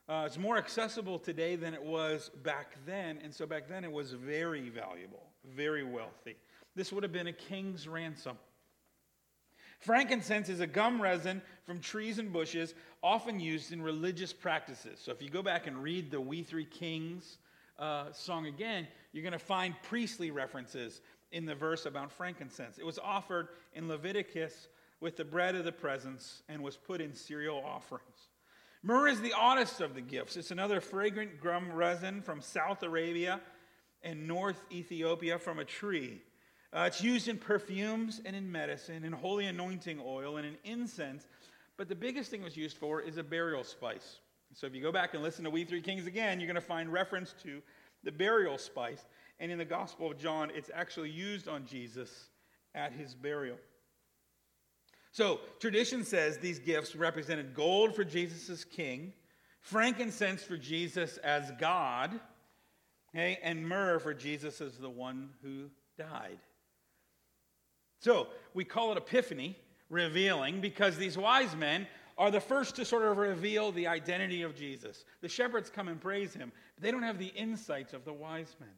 Uh, 0.08 0.24
it's 0.28 0.38
more 0.38 0.58
accessible 0.58 1.18
today 1.18 1.56
than 1.56 1.74
it 1.74 1.84
was 1.84 2.30
back 2.44 2.78
then, 2.86 3.20
and 3.24 3.34
so 3.34 3.48
back 3.48 3.68
then 3.68 3.84
it 3.84 3.92
was 3.92 4.12
very 4.12 4.70
valuable, 4.70 5.24
very 5.56 5.84
wealthy. 5.84 6.36
This 6.76 6.92
would 6.92 7.04
have 7.04 7.12
been 7.12 7.28
a 7.28 7.34
king's 7.34 7.88
ransom. 7.88 8.38
Frankincense 9.84 10.48
is 10.48 10.62
a 10.62 10.68
gum 10.68 11.02
resin 11.02 11.42
from 11.66 11.80
trees 11.80 12.18
and 12.18 12.32
bushes, 12.32 12.74
often 13.02 13.40
used 13.40 13.74
in 13.74 13.82
religious 13.82 14.32
practices. 14.32 15.00
So 15.04 15.12
if 15.12 15.22
you 15.22 15.30
go 15.30 15.42
back 15.42 15.68
and 15.68 15.84
read 15.84 16.10
the 16.10 16.22
We 16.22 16.42
Three 16.42 16.66
Kings 16.66 17.38
uh, 17.78 18.12
song 18.14 18.46
again, 18.46 18.88
you're 19.12 19.24
going 19.24 19.34
to 19.34 19.40
find 19.40 19.76
priestly 19.84 20.32
references 20.32 21.02
in 21.34 21.46
the 21.46 21.56
verse 21.56 21.86
about 21.86 22.12
frankincense. 22.12 22.78
It 22.78 22.86
was 22.86 22.98
offered 22.98 23.50
in 23.74 23.90
Leviticus 23.90 24.70
with 25.02 25.18
the 25.18 25.26
bread 25.26 25.54
of 25.56 25.66
the 25.66 25.72
presence 25.72 26.44
and 26.48 26.62
was 26.62 26.78
put 26.78 27.02
in 27.02 27.14
cereal 27.14 27.62
offerings. 27.66 28.30
Myrrh 28.84 29.10
is 29.10 29.20
the 29.20 29.34
oddest 29.34 29.82
of 29.82 29.96
the 29.96 30.02
gifts. 30.02 30.38
It's 30.38 30.52
another 30.52 30.80
fragrant 30.80 31.42
gum 31.42 31.74
resin 31.74 32.22
from 32.22 32.42
South 32.42 32.84
Arabia 32.84 33.42
and 34.02 34.28
North 34.28 34.64
Ethiopia 34.72 35.40
from 35.40 35.60
a 35.60 35.66
tree. 35.66 36.22
Uh, 36.74 36.86
it's 36.88 37.04
used 37.04 37.28
in 37.28 37.38
perfumes 37.38 38.20
and 38.26 38.36
in 38.36 38.52
medicine, 38.52 39.04
in 39.04 39.14
holy 39.14 39.46
anointing 39.46 40.02
oil, 40.04 40.38
and 40.38 40.48
in 40.48 40.58
incense. 40.64 41.28
But 41.78 41.88
the 41.88 41.96
biggest 41.96 42.32
thing 42.32 42.42
it 42.42 42.46
was 42.46 42.58
used 42.58 42.78
for 42.78 43.00
is 43.00 43.18
a 43.18 43.24
burial 43.24 43.64
spice. 43.64 44.20
So 44.56 44.66
if 44.66 44.74
you 44.74 44.82
go 44.82 44.92
back 44.92 45.14
and 45.14 45.22
listen 45.22 45.44
to 45.44 45.50
We 45.50 45.66
Three 45.66 45.82
Kings 45.82 46.08
again, 46.08 46.40
you're 46.40 46.48
going 46.48 46.56
to 46.56 46.62
find 46.62 46.92
reference 46.92 47.36
to 47.44 47.62
the 48.04 48.12
burial 48.12 48.58
spice. 48.58 49.06
And 49.40 49.52
in 49.52 49.58
the 49.58 49.66
Gospel 49.66 50.12
of 50.12 50.18
John, 50.18 50.52
it's 50.56 50.72
actually 50.74 51.10
used 51.10 51.48
on 51.48 51.66
Jesus 51.66 52.30
at 52.74 52.92
his 52.92 53.14
burial. 53.14 53.58
So 55.12 55.42
tradition 55.60 56.04
says 56.04 56.40
these 56.40 56.58
gifts 56.58 56.96
represented 56.96 57.54
gold 57.54 57.96
for 57.96 58.04
Jesus 58.04 58.50
as 58.50 58.64
king, 58.64 59.14
frankincense 59.62 60.44
for 60.44 60.58
Jesus 60.58 61.18
as 61.18 61.52
God, 61.60 62.20
okay, 63.14 63.38
and 63.44 63.68
myrrh 63.68 64.00
for 64.00 64.14
Jesus 64.14 64.60
as 64.60 64.78
the 64.78 64.90
one 64.90 65.30
who 65.44 65.70
died. 66.00 66.40
So 68.04 68.28
we 68.54 68.66
call 68.66 68.92
it 68.92 68.98
Epiphany, 68.98 69.58
revealing, 69.90 70.60
because 70.60 70.98
these 70.98 71.18
wise 71.18 71.56
men 71.56 71.88
are 72.18 72.32
the 72.32 72.42
first 72.42 72.76
to 72.76 72.84
sort 72.84 73.04
of 73.04 73.18
reveal 73.18 73.72
the 73.72 73.88
identity 73.88 74.42
of 74.42 74.56
Jesus. 74.56 75.06
The 75.22 75.30
shepherds 75.30 75.70
come 75.70 75.88
and 75.88 76.02
praise 76.02 76.34
him, 76.34 76.52
but 76.76 76.84
they 76.84 76.92
don't 76.92 77.04
have 77.04 77.18
the 77.18 77.28
insights 77.28 77.94
of 77.94 78.04
the 78.04 78.12
wise 78.12 78.58
men. 78.60 78.70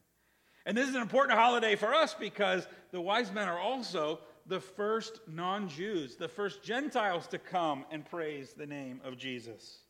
And 0.64 0.76
this 0.76 0.88
is 0.88 0.94
an 0.94 1.02
important 1.02 1.36
holiday 1.36 1.74
for 1.74 1.92
us 1.92 2.14
because 2.14 2.68
the 2.92 3.00
wise 3.00 3.32
men 3.32 3.48
are 3.48 3.58
also 3.58 4.20
the 4.46 4.60
first 4.60 5.18
non 5.26 5.68
Jews, 5.68 6.14
the 6.14 6.28
first 6.28 6.62
Gentiles 6.62 7.26
to 7.28 7.38
come 7.38 7.84
and 7.90 8.08
praise 8.08 8.52
the 8.52 8.66
name 8.66 9.00
of 9.04 9.18
Jesus. 9.18 9.80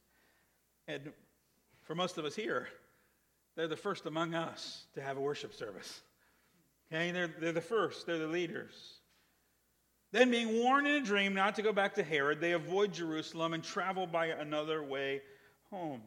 And 0.89 1.13
for 1.83 1.95
most 1.95 2.17
of 2.17 2.25
us 2.25 2.35
here, 2.35 2.69
they're 3.55 3.69
the 3.69 3.77
first 3.77 4.07
among 4.07 4.35
us 4.35 4.85
to 4.95 5.03
have 5.03 5.19
a 5.19 5.21
worship 5.21 5.53
service. 5.53 6.01
Okay, 6.91 7.11
they're, 7.11 7.35
they're 7.39 7.53
the 7.53 7.61
first, 7.61 8.07
they're 8.07 8.19
the 8.19 8.27
leaders. 8.27 9.01
Then, 10.13 10.31
being 10.31 10.63
warned 10.63 10.87
in 10.87 11.03
a 11.03 11.05
dream 11.05 11.35
not 11.35 11.57
to 11.57 11.63
go 11.63 11.73
back 11.73 11.95
to 11.95 12.03
Herod, 12.03 12.41
they 12.41 12.53
avoid 12.53 12.93
Jerusalem 12.93 13.55
and 13.55 13.63
travel 13.63 14.07
by 14.07 14.27
another 14.27 14.83
way 14.83 15.21
home. 15.71 16.03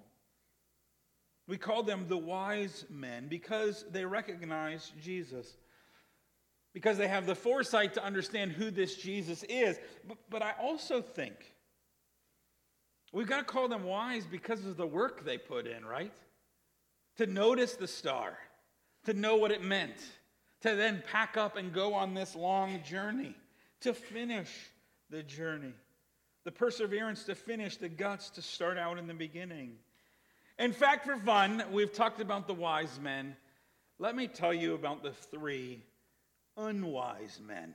We 1.48 1.58
call 1.58 1.84
them 1.84 2.06
the 2.08 2.18
wise 2.18 2.86
men 2.90 3.28
because 3.28 3.84
they 3.92 4.06
recognize 4.06 4.92
Jesus, 5.02 5.58
because 6.74 6.98
they 6.98 7.08
have 7.08 7.26
the 7.26 7.36
foresight 7.36 7.96
to 7.96 8.04
understand 8.04 8.52
who 8.52 8.72
this 8.72 8.96
Jesus 8.96 9.44
is. 9.50 9.80
But, 10.08 10.18
but 10.30 10.42
I 10.42 10.54
also 10.62 11.02
think 11.02 11.54
we've 13.12 13.28
got 13.28 13.40
to 13.40 13.44
call 13.44 13.68
them 13.68 13.84
wise 13.84 14.26
because 14.26 14.66
of 14.66 14.78
the 14.78 14.88
work 14.88 15.26
they 15.26 15.38
put 15.38 15.68
in, 15.68 15.84
right? 15.84 16.14
To 17.18 17.26
notice 17.26 17.74
the 17.74 17.88
star, 17.88 18.38
to 19.06 19.14
know 19.14 19.36
what 19.36 19.52
it 19.52 19.64
meant, 19.64 19.98
to 20.62 20.76
then 20.76 21.04
pack 21.12 21.36
up 21.36 21.58
and 21.58 21.74
go 21.74 21.96
on 21.96 22.14
this 22.14 22.36
long 22.36 22.82
journey 22.84 23.36
to 23.82 23.94
finish 23.94 24.50
the 25.10 25.24
journey, 25.24 25.74
the 26.44 26.52
perseverance 26.52 27.24
to 27.26 27.36
finish, 27.36 27.78
the 27.78 27.90
guts 27.90 28.30
to 28.32 28.42
start 28.42 28.78
out 28.78 28.98
in 28.98 29.08
the 29.08 29.14
beginning. 29.14 29.76
In 30.58 30.74
fact, 30.74 31.06
for 31.06 31.18
fun, 31.18 31.64
we've 31.72 31.94
talked 31.94 32.20
about 32.20 32.48
the 32.48 32.54
wise 32.54 33.00
men. 33.02 33.36
Let 33.98 34.16
me 34.16 34.28
tell 34.28 34.54
you 34.54 34.76
about 34.76 35.04
the 35.04 35.12
three 35.12 35.84
unwise 36.58 37.40
men. 37.46 37.74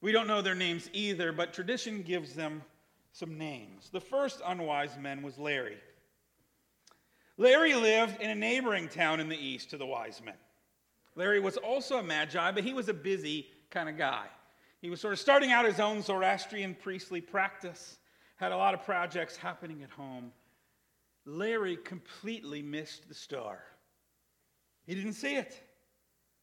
We 0.00 0.12
don't 0.12 0.26
know 0.26 0.42
their 0.42 0.54
names 0.54 0.88
either, 0.92 1.32
but 1.32 1.52
tradition 1.52 2.02
gives 2.02 2.34
them 2.34 2.62
some 3.12 3.38
names. 3.38 3.90
The 3.90 4.00
first 4.00 4.40
unwise 4.44 4.96
man 4.98 5.22
was 5.22 5.38
Larry. 5.38 5.78
Larry 7.38 7.74
lived 7.74 8.20
in 8.20 8.30
a 8.30 8.34
neighboring 8.34 8.88
town 8.88 9.20
in 9.20 9.28
the 9.28 9.36
east 9.36 9.70
to 9.70 9.76
the 9.76 9.86
wise 9.86 10.22
men. 10.24 10.34
Larry 11.14 11.40
was 11.40 11.56
also 11.56 11.98
a 11.98 12.02
magi, 12.02 12.50
but 12.52 12.64
he 12.64 12.72
was 12.72 12.88
a 12.88 12.94
busy 12.94 13.46
kind 13.70 13.88
of 13.88 13.96
guy. 13.96 14.26
He 14.80 14.90
was 14.90 15.00
sort 15.00 15.14
of 15.14 15.18
starting 15.18 15.52
out 15.52 15.64
his 15.64 15.80
own 15.80 16.02
Zoroastrian 16.02 16.74
priestly 16.74 17.20
practice, 17.20 17.98
had 18.36 18.52
a 18.52 18.56
lot 18.56 18.74
of 18.74 18.84
projects 18.84 19.36
happening 19.36 19.82
at 19.82 19.90
home. 19.90 20.32
Larry 21.24 21.76
completely 21.76 22.62
missed 22.62 23.08
the 23.08 23.14
star. 23.14 23.60
He 24.86 24.94
didn't 24.94 25.14
see 25.14 25.36
it. 25.36 25.62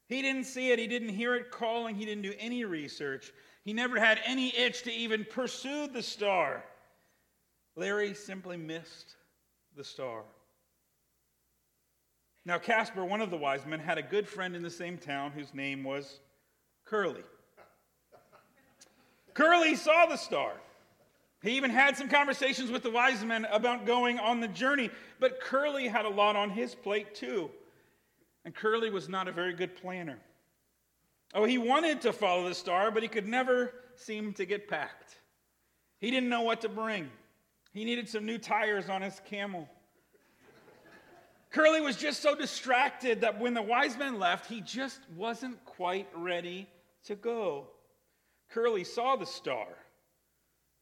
He 0.07 0.21
didn't 0.21 0.43
see 0.43 0.71
it. 0.71 0.79
He 0.79 0.87
didn't 0.87 1.09
hear 1.09 1.35
it 1.35 1.51
calling. 1.51 1.95
He 1.95 2.05
didn't 2.05 2.23
do 2.23 2.33
any 2.37 2.65
research. 2.65 3.31
He 3.63 3.71
never 3.71 3.99
had 3.99 4.19
any 4.25 4.55
itch 4.55 4.83
to 4.83 4.91
even 4.91 5.25
pursue 5.25 5.87
the 5.87 6.03
star. 6.03 6.65
Larry 7.75 8.13
simply 8.13 8.57
missed 8.57 9.15
the 9.75 9.83
star. 9.83 10.23
Now, 12.45 12.57
Casper, 12.57 13.05
one 13.05 13.21
of 13.21 13.31
the 13.31 13.37
wise 13.37 13.65
men, 13.65 13.79
had 13.79 13.97
a 13.97 14.03
good 14.03 14.27
friend 14.27 14.55
in 14.55 14.61
the 14.61 14.69
same 14.69 14.97
town 14.97 15.31
whose 15.31 15.53
name 15.53 15.83
was 15.83 16.19
Curly. 16.83 17.23
Curly 19.33 19.75
saw 19.75 20.05
the 20.05 20.17
star. 20.17 20.53
He 21.41 21.57
even 21.57 21.71
had 21.71 21.97
some 21.97 22.07
conversations 22.07 22.71
with 22.71 22.83
the 22.83 22.89
wise 22.89 23.23
men 23.25 23.45
about 23.51 23.85
going 23.85 24.17
on 24.17 24.39
the 24.39 24.47
journey, 24.47 24.89
but 25.19 25.41
Curly 25.41 25.87
had 25.87 26.05
a 26.05 26.09
lot 26.09 26.35
on 26.35 26.49
his 26.49 26.73
plate 26.73 27.15
too. 27.15 27.49
And 28.45 28.55
Curly 28.55 28.89
was 28.89 29.09
not 29.09 29.27
a 29.27 29.31
very 29.31 29.53
good 29.53 29.75
planner. 29.75 30.19
Oh, 31.33 31.45
he 31.45 31.57
wanted 31.57 32.01
to 32.01 32.13
follow 32.13 32.47
the 32.47 32.55
star, 32.55 32.91
but 32.91 33.03
he 33.03 33.09
could 33.09 33.27
never 33.27 33.73
seem 33.95 34.33
to 34.33 34.45
get 34.45 34.69
packed. 34.69 35.19
He 35.99 36.11
didn't 36.11 36.29
know 36.29 36.41
what 36.41 36.61
to 36.61 36.69
bring. 36.69 37.09
He 37.73 37.85
needed 37.85 38.07
some 38.07 38.25
new 38.25 38.37
tires 38.37 38.87
on 38.87 39.01
his 39.01 39.19
camel. 39.25 39.67
Curly 41.49 41.81
was 41.81 41.97
just 41.97 42.21
so 42.21 42.35
distracted 42.35 43.21
that 43.21 43.39
when 43.39 43.53
the 43.53 43.61
wise 43.61 43.97
men 43.97 44.19
left, 44.19 44.47
he 44.47 44.61
just 44.61 45.01
wasn't 45.15 45.63
quite 45.65 46.07
ready 46.15 46.67
to 47.05 47.15
go. 47.15 47.67
Curly 48.53 48.83
saw 48.83 49.15
the 49.15 49.25
star, 49.25 49.65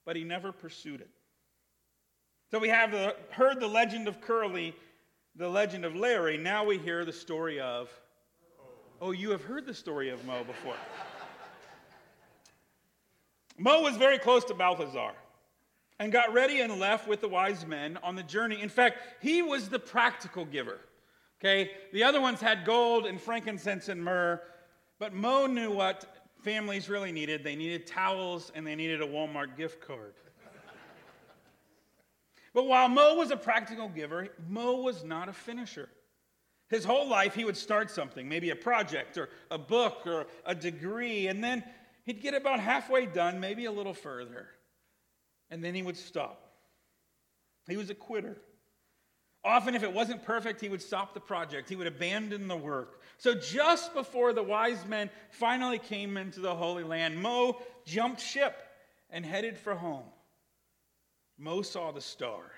but 0.06 0.18
he 0.18 0.24
never 0.26 0.52
pursued 0.52 1.00
it. 1.00 1.10
So 2.50 2.60
we 2.60 2.68
have 2.68 2.92
the, 2.92 3.16
heard 3.30 3.62
the 3.62 3.68
legend 3.68 4.10
of 4.10 4.20
Curly, 4.20 4.76
the 5.38 5.48
legend 5.48 5.86
of 5.86 5.96
Larry. 5.96 6.38
Now 6.38 6.66
we 6.66 6.78
hear 6.78 7.06
the 7.06 7.14
story 7.14 7.62
of. 7.62 7.90
Oh, 9.00 9.12
you 9.12 9.32
have 9.32 9.42
heard 9.42 9.66
the 9.66 9.74
story 9.74 10.10
of 10.10 10.24
Mo 10.26 10.44
before. 10.44 10.76
Mo 13.58 13.82
was 13.82 13.96
very 13.96 14.20
close 14.20 14.44
to 14.46 14.54
Balthazar 14.54 15.14
and 15.98 16.12
got 16.12 16.34
ready 16.34 16.60
and 16.60 16.78
left 16.78 17.08
with 17.08 17.22
the 17.22 17.30
wise 17.30 17.66
men 17.66 17.98
on 18.04 18.16
the 18.16 18.24
journey. 18.24 18.62
In 18.62 18.70
fact, 18.70 18.98
he 19.22 19.42
was 19.42 19.70
the 19.70 19.80
practical 19.80 20.44
giver. 20.44 20.80
Okay? 21.40 21.72
The 21.94 22.04
other 22.04 22.20
ones 22.20 22.42
had 22.42 22.66
gold 22.66 23.06
and 23.06 23.20
frankincense 23.20 23.88
and 23.88 24.04
myrrh, 24.04 24.42
but 25.00 25.14
Mo 25.14 25.46
knew 25.46 25.72
what 25.72 26.21
families 26.42 26.90
really 26.90 27.12
needed. 27.12 27.44
They 27.44 27.56
needed 27.56 27.88
towels 27.88 28.52
and 28.56 28.66
they 28.66 28.76
needed 28.76 29.02
a 29.02 29.08
Walmart 29.08 29.56
gift 29.58 29.82
card. 29.86 30.14
but 32.54 32.66
while 32.66 32.90
Mo 32.90 33.16
was 33.16 33.32
a 33.32 33.38
practical 33.38 33.88
giver, 33.88 34.30
Mo 34.48 34.82
was 34.82 35.04
not 35.04 35.30
a 35.30 35.34
finisher. 35.34 35.90
His 36.70 36.86
whole 36.86 37.08
life, 37.08 37.36
he 37.36 37.44
would 37.44 37.58
start 37.58 37.92
something, 37.92 38.30
maybe 38.30 38.50
a 38.50 38.56
project 38.56 39.18
or 39.18 39.30
a 39.50 39.58
book 39.58 40.04
or 40.06 40.28
a 40.46 40.56
degree, 40.56 41.28
and 41.28 41.44
then 41.44 41.64
he'd 42.06 42.22
get 42.22 42.34
about 42.34 42.62
halfway 42.62 43.06
done, 43.06 43.40
maybe 43.40 43.66
a 43.66 43.72
little 43.72 43.94
further, 43.94 44.48
and 45.50 45.64
then 45.64 45.76
he 45.76 45.84
would 45.84 45.98
stop. 45.98 46.50
He 47.68 47.76
was 47.76 47.90
a 47.90 47.96
quitter. 47.96 48.38
Often, 49.44 49.76
if 49.76 49.84
it 49.84 49.92
wasn't 49.92 50.24
perfect, 50.24 50.62
he 50.62 50.70
would 50.70 50.82
stop 50.82 51.14
the 51.14 51.20
project. 51.20 51.68
He 51.68 51.76
would 51.76 51.88
abandon 51.88 52.48
the 52.48 52.56
work. 52.56 53.02
So, 53.18 53.34
just 53.34 53.94
before 53.94 54.34
the 54.34 54.44
wise 54.44 54.86
men 54.86 55.10
finally 55.32 55.80
came 55.80 56.16
into 56.16 56.42
the 56.42 56.54
Holy 56.54 56.84
Land, 56.84 57.20
Mo 57.22 57.60
jumped 57.86 58.22
ship 58.22 58.56
and 59.10 59.26
headed 59.26 59.58
for 59.58 59.74
home. 59.74 60.06
Mo 61.38 61.64
saw 61.64 61.92
the 61.92 62.02
star 62.02 62.52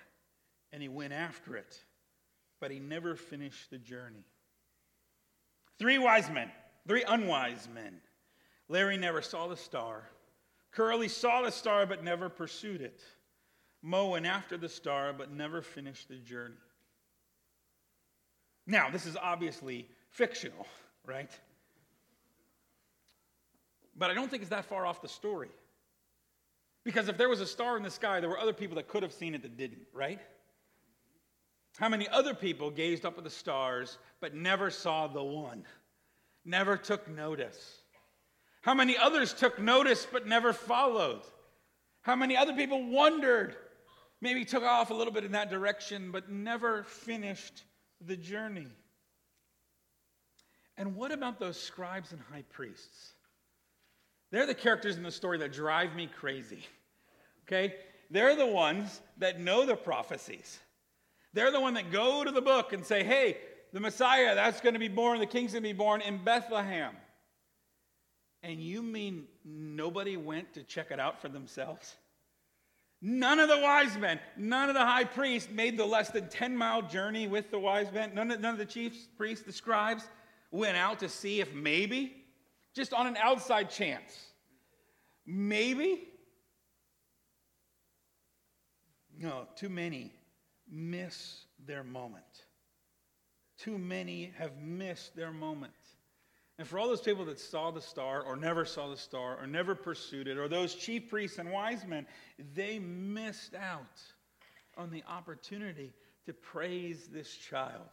and 0.74 0.82
he 0.82 0.90
went 0.90 1.14
after 1.14 1.56
it. 1.56 1.84
but 2.60 2.72
he 2.72 2.80
never 2.80 3.18
finished 3.18 3.70
the 3.72 3.78
journey. 3.78 4.26
Three 5.78 5.98
wise 5.98 6.30
men, 6.30 6.50
three 6.88 7.04
unwise 7.04 7.68
men. 7.74 8.00
Larry 8.70 8.96
never 8.96 9.22
saw 9.22 9.48
the 9.48 9.58
star. 9.58 10.08
Curly 10.72 11.10
saw 11.10 11.42
the 11.42 11.52
star 11.52 11.86
but 11.86 12.06
never 12.06 12.30
pursued 12.30 12.80
it. 12.80 13.04
Mo 13.82 14.12
went 14.12 14.26
after 14.26 14.58
the 14.58 14.70
star 14.70 15.12
but 15.12 15.30
never 15.30 15.62
finished 15.62 16.08
the 16.08 16.16
journey. 16.16 16.56
Now, 18.66 18.90
this 18.90 19.06
is 19.06 19.18
obviously 19.18 19.88
fictional, 20.10 20.66
right? 21.06 21.30
But 23.96 24.10
I 24.10 24.14
don't 24.14 24.30
think 24.30 24.42
it's 24.42 24.50
that 24.50 24.66
far 24.66 24.86
off 24.86 25.02
the 25.02 25.08
story. 25.08 25.50
Because 26.84 27.08
if 27.08 27.18
there 27.18 27.30
was 27.30 27.42
a 27.42 27.46
star 27.46 27.78
in 27.78 27.84
the 27.84 27.92
sky, 27.92 28.20
there 28.20 28.30
were 28.30 28.40
other 28.40 28.54
people 28.54 28.76
that 28.76 28.88
could 28.88 29.04
have 29.04 29.14
seen 29.14 29.36
it 29.36 29.42
that 29.44 29.58
didn't, 29.58 29.84
right? 29.94 30.20
How 31.78 31.90
many 31.90 32.08
other 32.10 32.34
people 32.34 32.70
gazed 32.70 33.06
up 33.06 33.18
at 33.18 33.24
the 33.24 33.30
stars 33.30 33.98
but 34.20 34.36
never 34.36 34.70
saw 34.70 35.08
the 35.08 35.24
one, 35.24 35.64
never 36.46 36.78
took 36.78 37.08
notice? 37.08 37.82
How 38.62 38.74
many 38.74 38.98
others 38.98 39.34
took 39.34 39.60
notice 39.60 40.06
but 40.10 40.28
never 40.28 40.54
followed? 40.54 41.22
How 42.02 42.16
many 42.16 42.36
other 42.38 42.54
people 42.54 42.84
wondered, 42.90 43.56
maybe 44.22 44.46
took 44.46 44.64
off 44.64 44.90
a 44.90 44.94
little 44.94 45.14
bit 45.14 45.24
in 45.24 45.32
that 45.32 45.50
direction 45.50 46.12
but 46.12 46.30
never 46.30 46.84
finished 46.84 47.64
the 48.06 48.18
journey? 48.18 48.68
And 50.78 50.96
what 50.96 51.12
about 51.12 51.40
those 51.40 51.60
scribes 51.60 52.12
and 52.12 52.22
high 52.32 52.44
priests? 52.52 53.14
They're 54.32 54.48
the 54.48 54.56
characters 54.56 54.98
in 54.98 55.04
the 55.04 55.12
story 55.12 55.38
that 55.40 55.54
drive 55.54 55.96
me 55.96 56.08
crazy. 56.08 56.66
Okay? 57.46 57.76
They're 58.10 58.36
the 58.36 58.48
ones 58.48 59.02
that 59.18 59.40
know 59.40 59.66
the 59.66 59.76
prophecies. 59.76 60.60
They're 61.34 61.52
the 61.52 61.62
one 61.62 61.76
that 61.76 61.92
go 61.92 62.24
to 62.24 62.32
the 62.32 62.42
book 62.42 62.74
and 62.74 62.86
say, 62.86 63.04
hey, 63.04 63.38
the 63.74 63.80
Messiah, 63.80 64.36
that's 64.36 64.62
going 64.62 64.74
to 64.74 64.80
be 64.80 64.88
born, 64.88 65.20
the 65.20 65.26
king's 65.26 65.52
going 65.52 65.64
to 65.64 65.70
be 65.70 65.74
born 65.74 66.02
in 66.02 66.24
Bethlehem. 66.24 66.96
And 68.44 68.60
you 68.60 68.82
mean 68.82 69.26
nobody 69.46 70.18
went 70.18 70.54
to 70.54 70.64
check 70.64 70.92
it 70.92 71.00
out 71.00 71.22
for 71.22 71.30
themselves? 71.30 71.96
None 73.06 73.42
of 73.42 73.50
the 73.50 73.60
wise 73.60 73.98
men, 73.98 74.18
none 74.38 74.70
of 74.70 74.76
the 74.76 74.86
high 74.86 75.04
priests 75.04 75.52
made 75.52 75.78
the 75.78 75.86
less 75.86 76.10
than 76.10 76.30
10 76.30 76.56
mile 76.56 76.82
journey 76.82 77.28
with 77.28 77.52
the 77.52 77.60
wise 77.60 77.92
men. 77.92 78.16
None 78.16 78.32
of, 78.32 78.40
none 78.40 78.54
of 78.54 78.58
the 78.58 78.66
chiefs, 78.66 79.10
priests, 79.18 79.46
the 79.46 79.52
scribes 79.52 80.06
went 80.52 80.78
out 80.78 81.00
to 81.00 81.10
see 81.10 81.42
if 81.42 81.54
maybe, 81.54 82.24
just 82.74 82.94
on 82.94 83.06
an 83.06 83.18
outside 83.18 83.70
chance, 83.70 84.32
maybe. 85.26 86.08
No, 89.18 89.48
too 89.58 89.70
many 89.70 90.14
miss 90.72 91.44
their 91.66 91.84
moment. 91.84 92.24
Too 93.58 93.78
many 93.78 94.32
have 94.38 94.58
missed 94.62 95.14
their 95.14 95.32
moment. 95.32 95.74
And 96.60 96.68
for 96.68 96.78
all 96.78 96.88
those 96.88 97.02
people 97.02 97.26
that 97.26 97.40
saw 97.40 97.72
the 97.72 97.82
star 97.82 98.22
or 98.22 98.36
never 98.36 98.64
saw 98.64 98.90
the 98.90 98.98
star 98.98 99.38
or 99.40 99.48
never 99.48 99.74
pursued 99.74 100.28
it, 100.28 100.38
or 100.38 100.48
those 100.48 100.76
chief 100.76 101.10
priests 101.10 101.40
and 101.40 101.52
wise 101.52 101.86
men, 101.86 102.06
they 102.54 102.80
missed 102.80 103.56
out 103.56 104.02
on 104.78 104.92
the 104.92 105.04
opportunity 105.08 105.94
to 106.26 106.34
praise 106.34 107.08
this 107.12 107.36
child. 107.36 107.90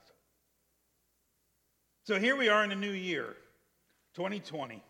So 2.05 2.19
here 2.19 2.37
we 2.37 2.49
are 2.49 2.65
in 2.65 2.71
a 2.71 2.77
new 2.77 2.93
year, 2.93 3.37
2020. 4.15 4.83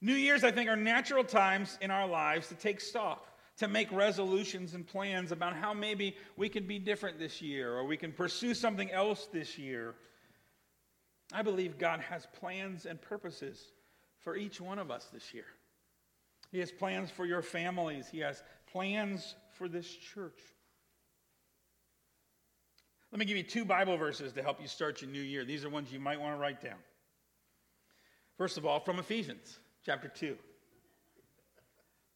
New 0.00 0.14
Year's, 0.14 0.44
I 0.44 0.50
think, 0.50 0.68
are 0.68 0.76
natural 0.76 1.24
times 1.24 1.78
in 1.80 1.90
our 1.90 2.06
lives 2.06 2.48
to 2.48 2.54
take 2.54 2.80
stock 2.80 3.28
to 3.58 3.68
make 3.68 3.90
resolutions 3.90 4.74
and 4.74 4.86
plans 4.86 5.32
about 5.32 5.54
how 5.54 5.74
maybe 5.74 6.16
we 6.36 6.48
can 6.48 6.66
be 6.66 6.78
different 6.78 7.18
this 7.18 7.42
year 7.42 7.74
or 7.74 7.84
we 7.84 7.96
can 7.96 8.12
pursue 8.12 8.54
something 8.54 8.90
else 8.92 9.28
this 9.32 9.58
year. 9.58 9.96
I 11.32 11.42
believe 11.42 11.78
God 11.78 12.00
has 12.00 12.26
plans 12.40 12.86
and 12.86 13.00
purposes 13.00 13.62
for 14.20 14.36
each 14.36 14.60
one 14.60 14.78
of 14.78 14.90
us 14.90 15.08
this 15.12 15.34
year. 15.34 15.44
He 16.50 16.60
has 16.60 16.72
plans 16.72 17.10
for 17.10 17.26
your 17.26 17.42
families, 17.42 18.08
He 18.10 18.20
has 18.20 18.42
plans 18.72 19.34
for 19.52 19.68
this 19.68 19.88
church. 19.88 20.40
Let 23.10 23.18
me 23.18 23.24
give 23.24 23.36
you 23.36 23.42
two 23.42 23.64
Bible 23.64 23.96
verses 23.96 24.34
to 24.34 24.42
help 24.42 24.60
you 24.60 24.68
start 24.68 25.00
your 25.00 25.10
new 25.10 25.22
year. 25.22 25.44
These 25.44 25.64
are 25.64 25.70
ones 25.70 25.90
you 25.90 25.98
might 25.98 26.20
want 26.20 26.34
to 26.36 26.40
write 26.40 26.62
down. 26.62 26.76
First 28.36 28.58
of 28.58 28.66
all, 28.66 28.80
from 28.80 28.98
Ephesians 28.98 29.58
chapter 29.84 30.08
2. 30.08 30.36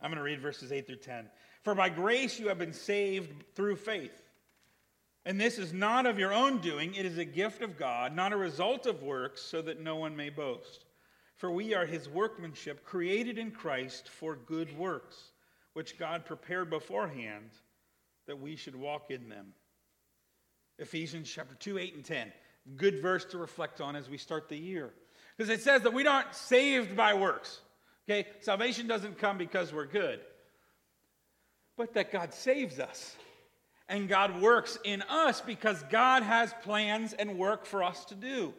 I'm 0.00 0.10
going 0.10 0.18
to 0.18 0.22
read 0.22 0.40
verses 0.40 0.72
8 0.72 0.86
through 0.86 0.96
10. 0.96 1.30
For 1.62 1.74
by 1.74 1.88
grace 1.88 2.38
you 2.38 2.48
have 2.48 2.58
been 2.58 2.72
saved 2.72 3.30
through 3.54 3.76
faith. 3.76 4.21
And 5.24 5.40
this 5.40 5.58
is 5.58 5.72
not 5.72 6.06
of 6.06 6.18
your 6.18 6.32
own 6.32 6.58
doing, 6.58 6.94
it 6.94 7.06
is 7.06 7.18
a 7.18 7.24
gift 7.24 7.62
of 7.62 7.78
God, 7.78 8.14
not 8.14 8.32
a 8.32 8.36
result 8.36 8.86
of 8.86 9.02
works, 9.02 9.40
so 9.40 9.62
that 9.62 9.80
no 9.80 9.96
one 9.96 10.16
may 10.16 10.30
boast. 10.30 10.84
For 11.36 11.50
we 11.50 11.74
are 11.74 11.86
his 11.86 12.08
workmanship, 12.08 12.84
created 12.84 13.38
in 13.38 13.52
Christ 13.52 14.08
for 14.08 14.36
good 14.36 14.76
works, 14.76 15.32
which 15.74 15.98
God 15.98 16.24
prepared 16.24 16.70
beforehand 16.70 17.50
that 18.26 18.40
we 18.40 18.56
should 18.56 18.76
walk 18.76 19.10
in 19.10 19.28
them. 19.28 19.52
Ephesians 20.78 21.30
chapter 21.32 21.54
2, 21.54 21.78
8, 21.78 21.94
and 21.94 22.04
10. 22.04 22.32
Good 22.76 23.00
verse 23.00 23.24
to 23.26 23.38
reflect 23.38 23.80
on 23.80 23.96
as 23.96 24.08
we 24.08 24.18
start 24.18 24.48
the 24.48 24.56
year. 24.56 24.92
Because 25.36 25.50
it 25.50 25.60
says 25.60 25.82
that 25.82 25.92
we 25.92 26.06
aren't 26.06 26.34
saved 26.34 26.96
by 26.96 27.14
works. 27.14 27.60
Okay, 28.08 28.28
salvation 28.40 28.86
doesn't 28.86 29.18
come 29.18 29.38
because 29.38 29.72
we're 29.72 29.86
good, 29.86 30.20
but 31.76 31.94
that 31.94 32.10
God 32.10 32.34
saves 32.34 32.80
us. 32.80 33.16
And 33.88 34.08
God 34.08 34.40
works 34.40 34.78
in 34.84 35.02
us 35.02 35.40
because 35.40 35.82
God 35.90 36.22
has 36.22 36.54
plans 36.62 37.12
and 37.12 37.38
work 37.38 37.66
for 37.66 37.82
us 37.82 38.04
to 38.06 38.14
do. 38.14 38.54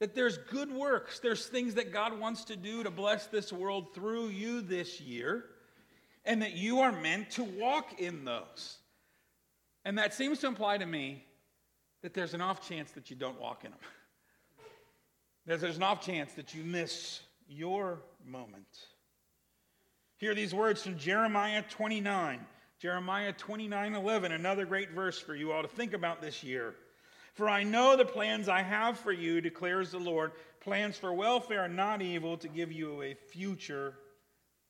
That 0.00 0.14
there's 0.14 0.36
good 0.36 0.72
works, 0.72 1.20
there's 1.20 1.46
things 1.46 1.74
that 1.74 1.92
God 1.92 2.18
wants 2.18 2.44
to 2.46 2.56
do 2.56 2.82
to 2.82 2.90
bless 2.90 3.26
this 3.26 3.52
world 3.52 3.94
through 3.94 4.28
you 4.28 4.60
this 4.60 5.00
year, 5.00 5.44
and 6.24 6.42
that 6.42 6.54
you 6.54 6.80
are 6.80 6.92
meant 6.92 7.30
to 7.32 7.44
walk 7.44 8.00
in 8.00 8.24
those. 8.24 8.78
And 9.84 9.98
that 9.98 10.12
seems 10.12 10.40
to 10.40 10.48
imply 10.48 10.78
to 10.78 10.86
me 10.86 11.24
that 12.02 12.14
there's 12.14 12.34
an 12.34 12.40
off 12.40 12.68
chance 12.68 12.90
that 12.92 13.10
you 13.10 13.16
don't 13.16 13.40
walk 13.40 13.64
in 13.64 13.70
them. 13.70 13.80
There's 15.46 15.76
an 15.76 15.82
off 15.82 16.04
chance 16.04 16.32
that 16.34 16.54
you 16.54 16.62
miss 16.64 17.20
your 17.48 18.00
moment. 18.24 18.66
Hear 20.16 20.34
these 20.34 20.54
words 20.54 20.82
from 20.82 20.98
Jeremiah 20.98 21.62
29. 21.68 22.46
Jeremiah 22.82 23.32
29 23.32 23.94
11, 23.94 24.32
another 24.32 24.66
great 24.66 24.90
verse 24.90 25.16
for 25.16 25.36
you 25.36 25.52
all 25.52 25.62
to 25.62 25.68
think 25.68 25.92
about 25.92 26.20
this 26.20 26.42
year. 26.42 26.74
For 27.34 27.48
I 27.48 27.62
know 27.62 27.96
the 27.96 28.04
plans 28.04 28.48
I 28.48 28.62
have 28.62 28.98
for 28.98 29.12
you, 29.12 29.40
declares 29.40 29.92
the 29.92 30.00
Lord 30.00 30.32
plans 30.58 30.98
for 30.98 31.14
welfare, 31.14 31.68
not 31.68 32.02
evil, 32.02 32.36
to 32.38 32.48
give 32.48 32.72
you 32.72 33.00
a 33.02 33.14
future 33.14 33.94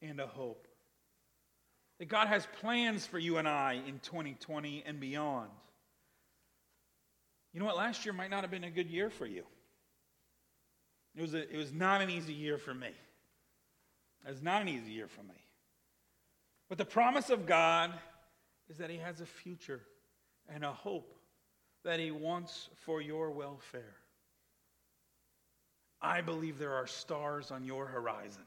and 0.02 0.20
a 0.20 0.26
hope. 0.26 0.68
That 2.00 2.10
God 2.10 2.28
has 2.28 2.46
plans 2.60 3.06
for 3.06 3.18
you 3.18 3.38
and 3.38 3.48
I 3.48 3.80
in 3.86 3.98
2020 4.00 4.84
and 4.84 5.00
beyond. 5.00 5.48
You 7.54 7.60
know 7.60 7.66
what? 7.66 7.78
Last 7.78 8.04
year 8.04 8.12
might 8.12 8.30
not 8.30 8.42
have 8.42 8.50
been 8.50 8.64
a 8.64 8.70
good 8.70 8.90
year 8.90 9.08
for 9.08 9.24
you. 9.24 9.44
It 11.16 11.22
was, 11.22 11.32
a, 11.32 11.50
it 11.50 11.56
was 11.56 11.72
not 11.72 12.02
an 12.02 12.10
easy 12.10 12.34
year 12.34 12.58
for 12.58 12.74
me. 12.74 12.88
It 14.26 14.28
was 14.28 14.42
not 14.42 14.60
an 14.60 14.68
easy 14.68 14.90
year 14.90 15.08
for 15.08 15.22
me. 15.22 15.34
But 16.72 16.78
the 16.78 16.86
promise 16.86 17.28
of 17.28 17.44
God 17.44 17.92
is 18.70 18.78
that 18.78 18.88
He 18.88 18.96
has 18.96 19.20
a 19.20 19.26
future 19.26 19.82
and 20.48 20.64
a 20.64 20.72
hope 20.72 21.14
that 21.84 22.00
He 22.00 22.10
wants 22.10 22.70
for 22.86 23.02
your 23.02 23.30
welfare. 23.30 23.94
I 26.00 26.22
believe 26.22 26.58
there 26.58 26.72
are 26.72 26.86
stars 26.86 27.50
on 27.50 27.66
your 27.66 27.84
horizon. 27.84 28.44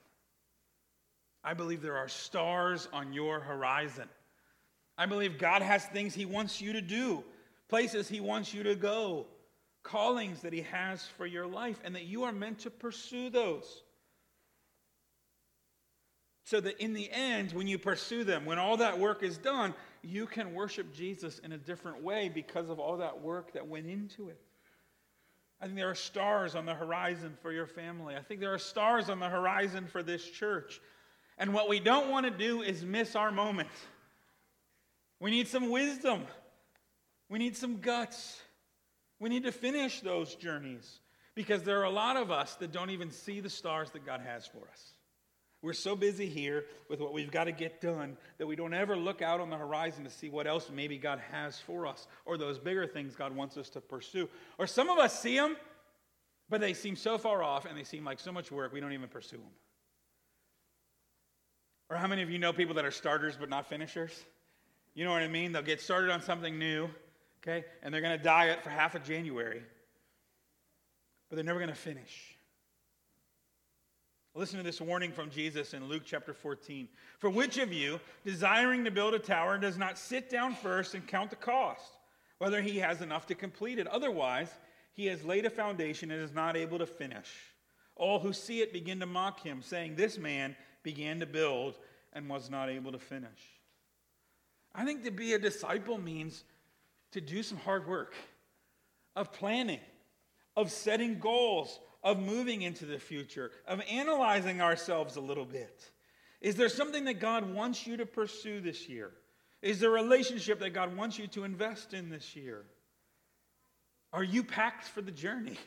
I 1.43 1.53
believe 1.53 1.83
there 1.83 1.97
are 1.97 2.07
stars 2.07 2.87
on 2.91 3.13
your 3.13 3.41
horizon. 3.41 4.09
I 4.97 5.05
believe 5.05 5.37
God 5.37 5.61
has 5.61 5.85
things 5.85 6.15
He 6.15 6.25
wants 6.25 6.59
you 6.59 6.73
to 6.73 6.81
do, 6.81 7.23
places 7.69 8.07
He 8.07 8.21
wants 8.21 8.55
you 8.55 8.63
to 8.63 8.73
go, 8.73 9.27
callings 9.83 10.41
that 10.41 10.51
He 10.51 10.61
has 10.61 11.05
for 11.05 11.27
your 11.27 11.45
life, 11.45 11.79
and 11.83 11.93
that 11.93 12.05
you 12.05 12.23
are 12.23 12.31
meant 12.31 12.57
to 12.61 12.71
pursue 12.71 13.29
those. 13.29 13.83
So 16.45 16.61
that 16.61 16.79
in 16.79 16.93
the 16.93 17.09
end, 17.11 17.53
when 17.53 17.67
you 17.67 17.79
pursue 17.79 18.23
them, 18.23 18.45
when 18.45 18.59
all 18.59 18.77
that 18.77 18.99
work 18.99 19.23
is 19.23 19.37
done, 19.37 19.73
you 20.03 20.27
can 20.27 20.53
worship 20.53 20.93
Jesus 20.93 21.39
in 21.39 21.51
a 21.51 21.57
different 21.57 22.03
way 22.03 22.29
because 22.29 22.69
of 22.69 22.79
all 22.79 22.97
that 22.97 23.19
work 23.19 23.53
that 23.53 23.67
went 23.67 23.87
into 23.87 24.29
it. 24.29 24.39
I 25.59 25.65
think 25.65 25.77
there 25.77 25.89
are 25.89 25.95
stars 25.95 26.53
on 26.53 26.65
the 26.65 26.75
horizon 26.75 27.35
for 27.41 27.51
your 27.51 27.65
family. 27.65 28.15
I 28.15 28.21
think 28.21 28.39
there 28.41 28.53
are 28.53 28.59
stars 28.59 29.09
on 29.09 29.19
the 29.19 29.27
horizon 29.29 29.87
for 29.87 30.03
this 30.03 30.23
church. 30.23 30.79
And 31.39 31.51
what 31.53 31.67
we 31.67 31.79
don't 31.79 32.11
want 32.11 32.25
to 32.25 32.31
do 32.31 32.61
is 32.61 32.85
miss 32.85 33.15
our 33.15 33.31
moment. 33.31 33.69
We 35.19 35.31
need 35.31 35.47
some 35.47 35.71
wisdom. 35.71 36.25
We 37.29 37.39
need 37.39 37.57
some 37.57 37.79
guts. 37.79 38.39
We 39.19 39.29
need 39.29 39.43
to 39.43 39.51
finish 39.51 40.01
those 40.01 40.35
journeys 40.35 40.99
because 41.33 41.63
there 41.63 41.79
are 41.79 41.85
a 41.85 41.89
lot 41.89 42.17
of 42.17 42.29
us 42.29 42.55
that 42.55 42.71
don't 42.71 42.91
even 42.91 43.09
see 43.09 43.39
the 43.39 43.49
stars 43.49 43.89
that 43.91 44.05
God 44.05 44.21
has 44.21 44.45
for 44.45 44.67
us. 44.71 44.93
We're 45.65 45.73
so 45.73 45.95
busy 45.95 46.29
here 46.29 46.65
with 46.89 46.99
what 46.99 47.11
we've 47.11 47.31
got 47.31 47.45
to 47.45 47.51
get 47.51 47.81
done 47.81 48.17
that 48.37 48.45
we 48.45 48.55
don't 48.55 48.75
ever 48.75 48.95
look 48.95 49.23
out 49.23 49.39
on 49.39 49.49
the 49.49 49.57
horizon 49.57 50.03
to 50.03 50.11
see 50.11 50.29
what 50.29 50.45
else 50.45 50.69
maybe 50.71 50.99
God 50.99 51.19
has 51.31 51.59
for 51.59 51.87
us 51.87 52.05
or 52.23 52.37
those 52.37 52.59
bigger 52.59 52.85
things 52.85 53.15
God 53.15 53.35
wants 53.35 53.57
us 53.57 53.69
to 53.69 53.81
pursue. 53.81 54.29
Or 54.59 54.67
some 54.67 54.91
of 54.91 54.99
us 54.99 55.19
see 55.19 55.35
them, 55.35 55.57
but 56.49 56.61
they 56.61 56.75
seem 56.75 56.95
so 56.95 57.17
far 57.17 57.41
off 57.41 57.65
and 57.65 57.75
they 57.75 57.83
seem 57.83 58.05
like 58.05 58.19
so 58.19 58.31
much 58.31 58.51
work 58.51 58.73
we 58.73 58.79
don't 58.79 58.93
even 58.93 59.09
pursue 59.09 59.37
them. 59.37 59.51
Or 61.89 61.97
how 61.97 62.05
many 62.05 62.21
of 62.21 62.29
you 62.29 62.37
know 62.37 62.53
people 62.53 62.75
that 62.75 62.85
are 62.85 62.91
starters 62.91 63.35
but 63.35 63.49
not 63.49 63.67
finishers? 63.67 64.23
You 64.93 65.03
know 65.03 65.13
what 65.13 65.23
I 65.23 65.27
mean? 65.27 65.51
They'll 65.51 65.63
get 65.63 65.81
started 65.81 66.11
on 66.11 66.21
something 66.21 66.59
new, 66.59 66.89
okay, 67.41 67.65
and 67.81 67.91
they're 67.91 68.01
going 68.01 68.15
to 68.15 68.23
diet 68.23 68.63
for 68.63 68.69
half 68.69 68.93
of 68.93 69.03
January, 69.03 69.63
but 71.27 71.37
they're 71.37 71.43
never 71.43 71.57
going 71.57 71.69
to 71.69 71.75
finish. 71.75 72.34
Listen 74.37 74.57
to 74.57 74.63
this 74.63 74.81
warning 74.81 75.13
from 75.13 75.29
Jesus 75.29 75.73
in 75.73 75.87
Luke 75.87 76.03
chapter 76.05 76.33
14. 76.33 76.89
For 77.19 77.29
which 77.29 77.57
of 77.57 77.71
you, 77.71 78.01
desiring 78.25 78.83
to 78.83 78.91
build 78.91 79.13
a 79.13 79.19
tower, 79.19 79.57
does 79.57 79.77
not 79.77 79.97
sit 79.97 80.29
down 80.29 80.55
first 80.55 80.93
and 80.93 81.07
count 81.07 81.29
the 81.29 81.37
cost, 81.37 81.93
whether 82.39 82.61
he 82.61 82.77
has 82.79 83.01
enough 83.01 83.25
to 83.27 83.35
complete 83.35 83.79
it? 83.79 83.87
Otherwise, 83.87 84.49
he 84.91 85.05
has 85.05 85.23
laid 85.23 85.45
a 85.45 85.49
foundation 85.49 86.11
and 86.11 86.21
is 86.21 86.33
not 86.33 86.57
able 86.57 86.77
to 86.79 86.85
finish. 86.85 87.31
All 87.95 88.19
who 88.19 88.33
see 88.33 88.59
it 88.59 88.73
begin 88.73 88.99
to 88.99 89.05
mock 89.05 89.41
him, 89.41 89.61
saying, 89.61 89.95
This 89.95 90.17
man 90.17 90.57
began 90.83 91.21
to 91.21 91.25
build 91.25 91.75
and 92.11 92.29
was 92.29 92.49
not 92.49 92.69
able 92.69 92.91
to 92.91 92.99
finish. 92.99 93.29
I 94.73 94.83
think 94.83 95.05
to 95.05 95.11
be 95.11 95.31
a 95.31 95.39
disciple 95.39 95.97
means 95.97 96.43
to 97.13 97.21
do 97.21 97.41
some 97.41 97.57
hard 97.59 97.87
work 97.87 98.13
of 99.15 99.31
planning, 99.31 99.79
of 100.57 100.71
setting 100.71 101.19
goals, 101.19 101.79
of 102.05 102.19
moving 102.19 102.61
into 102.61 102.85
the 102.85 102.99
future, 102.99 103.51
of 103.67 103.81
analyzing 103.89 104.61
ourselves 104.61 105.15
a 105.15 105.21
little 105.21 105.43
bit. 105.43 105.89
Is 106.39 106.55
there 106.55 106.69
something 106.69 107.05
that 107.05 107.19
God 107.19 107.51
wants 107.51 107.87
you 107.87 107.97
to 107.97 108.05
pursue 108.05 108.61
this 108.61 108.87
year? 108.87 109.11
Is 109.63 109.79
there 109.79 109.89
a 109.89 110.03
relationship 110.03 110.59
that 110.59 110.69
God 110.69 110.95
wants 110.95 111.17
you 111.17 111.25
to 111.29 111.43
invest 111.43 111.95
in 111.95 112.09
this 112.09 112.35
year? 112.35 112.63
Are 114.13 114.23
you 114.23 114.43
packed 114.43 114.85
for 114.85 115.01
the 115.01 115.11
journey? 115.11 115.57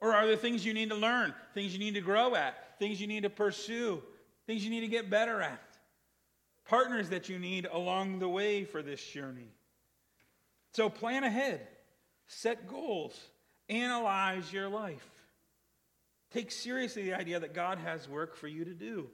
Or 0.00 0.14
are 0.14 0.26
there 0.26 0.36
things 0.36 0.64
you 0.64 0.72
need 0.72 0.88
to 0.88 0.96
learn, 0.96 1.34
things 1.52 1.74
you 1.74 1.78
need 1.78 1.94
to 1.94 2.00
grow 2.00 2.34
at, 2.34 2.78
things 2.78 3.00
you 3.00 3.06
need 3.06 3.24
to 3.24 3.30
pursue, 3.30 4.02
things 4.46 4.64
you 4.64 4.70
need 4.70 4.80
to 4.80 4.88
get 4.88 5.10
better 5.10 5.42
at? 5.42 5.60
Partners 6.64 7.10
that 7.10 7.28
you 7.28 7.38
need 7.38 7.68
along 7.70 8.18
the 8.18 8.28
way 8.28 8.64
for 8.64 8.82
this 8.82 9.04
journey. 9.06 9.52
So 10.72 10.88
plan 10.88 11.22
ahead, 11.22 11.68
set 12.26 12.66
goals, 12.66 13.18
analyze 13.68 14.50
your 14.50 14.68
life. 14.68 15.06
Take 16.34 16.50
seriously 16.50 17.04
the 17.04 17.14
idea 17.14 17.38
that 17.38 17.54
God 17.54 17.78
has 17.78 18.08
work 18.08 18.34
for 18.34 18.48
you 18.48 18.64
to 18.64 18.74
do. 18.74 19.06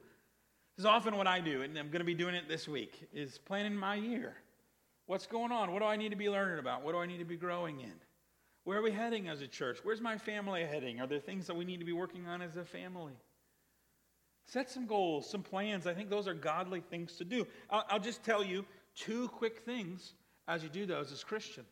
This 0.74 0.84
is 0.84 0.86
often 0.86 1.18
what 1.18 1.26
I 1.26 1.40
do, 1.40 1.60
and 1.60 1.76
I'm 1.76 1.88
going 1.88 2.00
to 2.00 2.04
be 2.06 2.14
doing 2.14 2.34
it 2.34 2.48
this 2.48 2.66
week, 2.66 3.08
is 3.12 3.36
planning 3.36 3.76
my 3.76 3.96
year. 3.96 4.34
What's 5.04 5.26
going 5.26 5.52
on? 5.52 5.70
What 5.70 5.80
do 5.80 5.84
I 5.84 5.96
need 5.96 6.12
to 6.12 6.16
be 6.16 6.30
learning 6.30 6.58
about? 6.58 6.82
What 6.82 6.92
do 6.92 6.98
I 6.98 7.04
need 7.04 7.18
to 7.18 7.26
be 7.26 7.36
growing 7.36 7.80
in? 7.80 7.92
Where 8.64 8.78
are 8.78 8.82
we 8.82 8.90
heading 8.90 9.28
as 9.28 9.42
a 9.42 9.46
church? 9.46 9.80
Where's 9.82 10.00
my 10.00 10.16
family 10.16 10.64
heading? 10.64 10.98
Are 11.02 11.06
there 11.06 11.18
things 11.18 11.46
that 11.48 11.56
we 11.56 11.66
need 11.66 11.80
to 11.80 11.84
be 11.84 11.92
working 11.92 12.26
on 12.26 12.40
as 12.40 12.56
a 12.56 12.64
family? 12.64 13.12
Set 14.46 14.70
some 14.70 14.86
goals, 14.86 15.28
some 15.28 15.42
plans. 15.42 15.86
I 15.86 15.92
think 15.92 16.08
those 16.08 16.26
are 16.26 16.32
godly 16.32 16.80
things 16.80 17.16
to 17.16 17.26
do. 17.26 17.46
I'll, 17.68 17.84
I'll 17.90 18.00
just 18.00 18.24
tell 18.24 18.42
you 18.42 18.64
two 18.96 19.28
quick 19.28 19.60
things 19.66 20.14
as 20.48 20.62
you 20.62 20.70
do 20.70 20.86
those 20.86 21.12
as 21.12 21.22
Christians. 21.22 21.66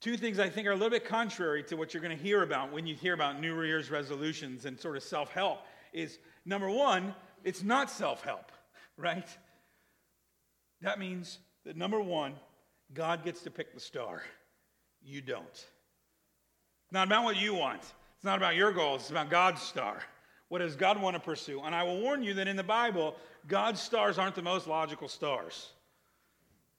Two 0.00 0.16
things 0.16 0.38
I 0.38 0.48
think 0.48 0.66
are 0.68 0.72
a 0.72 0.74
little 0.74 0.90
bit 0.90 1.04
contrary 1.04 1.62
to 1.64 1.76
what 1.76 1.92
you're 1.92 2.02
going 2.02 2.16
to 2.16 2.22
hear 2.22 2.42
about 2.42 2.72
when 2.72 2.86
you 2.86 2.94
hear 2.94 3.14
about 3.14 3.40
New 3.40 3.62
Year's 3.62 3.90
resolutions 3.90 4.64
and 4.64 4.78
sort 4.78 4.96
of 4.96 5.02
self 5.02 5.32
help 5.32 5.60
is 5.92 6.18
number 6.44 6.70
one, 6.70 7.14
it's 7.42 7.62
not 7.62 7.90
self 7.90 8.22
help, 8.22 8.52
right? 8.96 9.26
That 10.82 11.00
means 11.00 11.38
that 11.64 11.76
number 11.76 12.00
one, 12.00 12.34
God 12.94 13.24
gets 13.24 13.42
to 13.42 13.50
pick 13.50 13.74
the 13.74 13.80
star. 13.80 14.22
You 15.02 15.20
don't. 15.20 15.44
It's 15.44 16.92
not 16.92 17.08
about 17.08 17.24
what 17.24 17.36
you 17.36 17.54
want, 17.54 17.82
it's 17.82 18.24
not 18.24 18.38
about 18.38 18.54
your 18.54 18.72
goals, 18.72 19.02
it's 19.02 19.10
about 19.10 19.30
God's 19.30 19.62
star. 19.62 19.98
What 20.48 20.60
does 20.60 20.76
God 20.76 21.00
want 21.00 21.14
to 21.14 21.20
pursue? 21.20 21.60
And 21.60 21.74
I 21.74 21.82
will 21.82 22.00
warn 22.00 22.22
you 22.22 22.34
that 22.34 22.48
in 22.48 22.56
the 22.56 22.62
Bible, 22.62 23.16
God's 23.46 23.82
stars 23.82 24.16
aren't 24.16 24.34
the 24.34 24.42
most 24.42 24.66
logical 24.66 25.08
stars. 25.08 25.72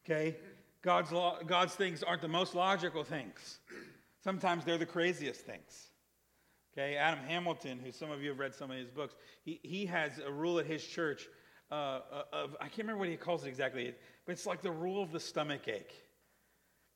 Okay? 0.03 0.35
God's, 0.81 1.11
law, 1.11 1.37
God's 1.45 1.75
things 1.75 2.03
aren't 2.03 2.21
the 2.21 2.27
most 2.27 2.55
logical 2.55 3.03
things. 3.03 3.59
Sometimes 4.23 4.65
they're 4.65 4.77
the 4.77 4.85
craziest 4.85 5.41
things. 5.41 5.89
Okay, 6.73 6.95
Adam 6.95 7.19
Hamilton, 7.19 7.79
who 7.83 7.91
some 7.91 8.11
of 8.11 8.21
you 8.21 8.29
have 8.29 8.39
read 8.39 8.53
some 8.53 8.71
of 8.71 8.77
his 8.77 8.89
books, 8.89 9.15
he, 9.43 9.59
he 9.63 9.85
has 9.87 10.19
a 10.25 10.31
rule 10.31 10.59
at 10.59 10.65
his 10.65 10.85
church 10.85 11.27
uh, 11.71 11.75
uh, 12.11 12.23
of, 12.31 12.55
I 12.59 12.63
can't 12.65 12.79
remember 12.79 12.99
what 12.99 13.09
he 13.09 13.17
calls 13.17 13.45
it 13.45 13.49
exactly, 13.49 13.93
but 14.25 14.31
it's 14.31 14.45
like 14.45 14.61
the 14.61 14.71
rule 14.71 15.03
of 15.03 15.11
the 15.11 15.19
stomach 15.19 15.67
ache. 15.67 15.93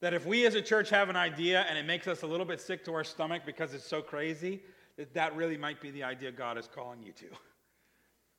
That 0.01 0.13
if 0.13 0.25
we 0.25 0.45
as 0.45 0.55
a 0.55 0.61
church 0.61 0.89
have 0.89 1.09
an 1.09 1.15
idea 1.15 1.65
and 1.69 1.77
it 1.77 1.85
makes 1.85 2.07
us 2.07 2.23
a 2.23 2.27
little 2.27 2.45
bit 2.45 2.59
sick 2.59 2.83
to 2.85 2.93
our 2.93 3.03
stomach 3.03 3.43
because 3.45 3.73
it's 3.73 3.87
so 3.87 4.01
crazy, 4.01 4.61
that 4.97 5.13
that 5.13 5.35
really 5.35 5.57
might 5.57 5.81
be 5.81 5.91
the 5.91 6.03
idea 6.03 6.31
God 6.31 6.57
is 6.57 6.67
calling 6.67 7.01
you 7.01 7.11
to. 7.13 7.25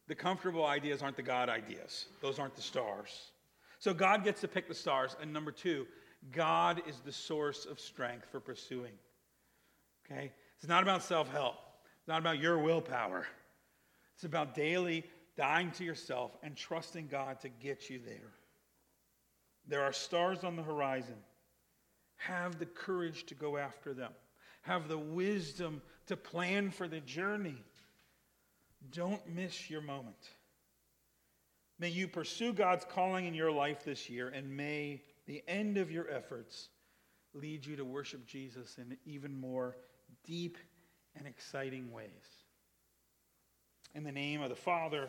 The 0.07 0.15
comfortable 0.15 0.67
ideas 0.67 1.03
aren't 1.03 1.17
the 1.17 1.23
God 1.23 1.49
ideas, 1.49 2.07
those 2.21 2.39
aren't 2.39 2.55
the 2.55 2.63
stars. 2.63 3.31
So 3.85 3.93
God 3.93 4.25
gets 4.25 4.41
to 4.41 4.49
pick 4.49 4.67
the 4.67 4.75
stars. 4.75 5.15
And 5.21 5.31
number 5.31 5.53
two, 5.53 5.87
God 6.33 6.81
is 6.89 7.01
the 7.01 7.13
source 7.13 7.67
of 7.67 7.79
strength 7.79 8.27
for 8.33 8.41
pursuing. 8.41 8.95
Okay? 10.11 10.33
It's 10.57 10.67
not 10.67 10.83
about 10.83 11.03
self 11.03 11.31
help, 11.31 11.57
it's 11.99 12.09
not 12.09 12.19
about 12.19 12.39
your 12.39 12.59
willpower. 12.59 13.27
It's 14.15 14.25
about 14.25 14.55
daily 14.55 15.05
dying 15.37 15.71
to 15.73 15.85
yourself 15.85 16.35
and 16.43 16.57
trusting 16.57 17.09
God 17.09 17.41
to 17.41 17.51
get 17.51 17.91
you 17.91 18.01
there. 18.03 18.33
There 19.69 19.83
are 19.83 19.93
stars 19.93 20.45
on 20.45 20.57
the 20.57 20.63
horizon. 20.63 21.17
Have 22.17 22.59
the 22.59 22.67
courage 22.67 23.27
to 23.27 23.35
go 23.35 23.59
after 23.59 23.93
them, 23.93 24.13
have 24.63 24.89
the 24.89 24.97
wisdom 24.97 25.83
to 26.07 26.17
plan 26.17 26.71
for 26.71 26.89
the 26.89 27.01
journey. 27.01 27.63
Don't 28.93 29.29
miss 29.29 29.69
your 29.69 29.83
moment. 29.83 30.31
May 31.79 31.89
you 31.89 32.07
pursue 32.07 32.53
God's 32.53 32.85
calling 32.85 33.27
in 33.27 33.35
your 33.35 33.51
life 33.51 33.85
this 33.85 34.09
year, 34.09 34.29
and 34.29 34.57
may 34.57 35.03
the 35.27 35.43
end 35.49 35.77
of 35.77 35.91
your 35.91 36.09
efforts 36.11 36.69
lead 37.33 37.67
you 37.67 37.77
to 37.77 37.85
worship 37.85 38.27
Jesus 38.27 38.79
in 38.79 38.97
even 39.05 39.39
more 39.39 39.77
deep 40.25 40.57
and 41.17 41.27
exciting 41.27 41.91
ways. 41.93 42.09
In 43.95 44.05
the 44.05 44.13
name 44.13 44.41
of 44.43 44.51
the 44.51 44.57
Father, 44.57 45.09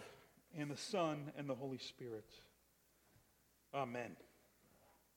and 0.58 0.72
the 0.72 0.78
Son, 0.78 1.32
and 1.38 1.50
the 1.50 1.56
Holy 1.56 1.78
Spirit. 1.78 2.30
Amen. 3.74 4.16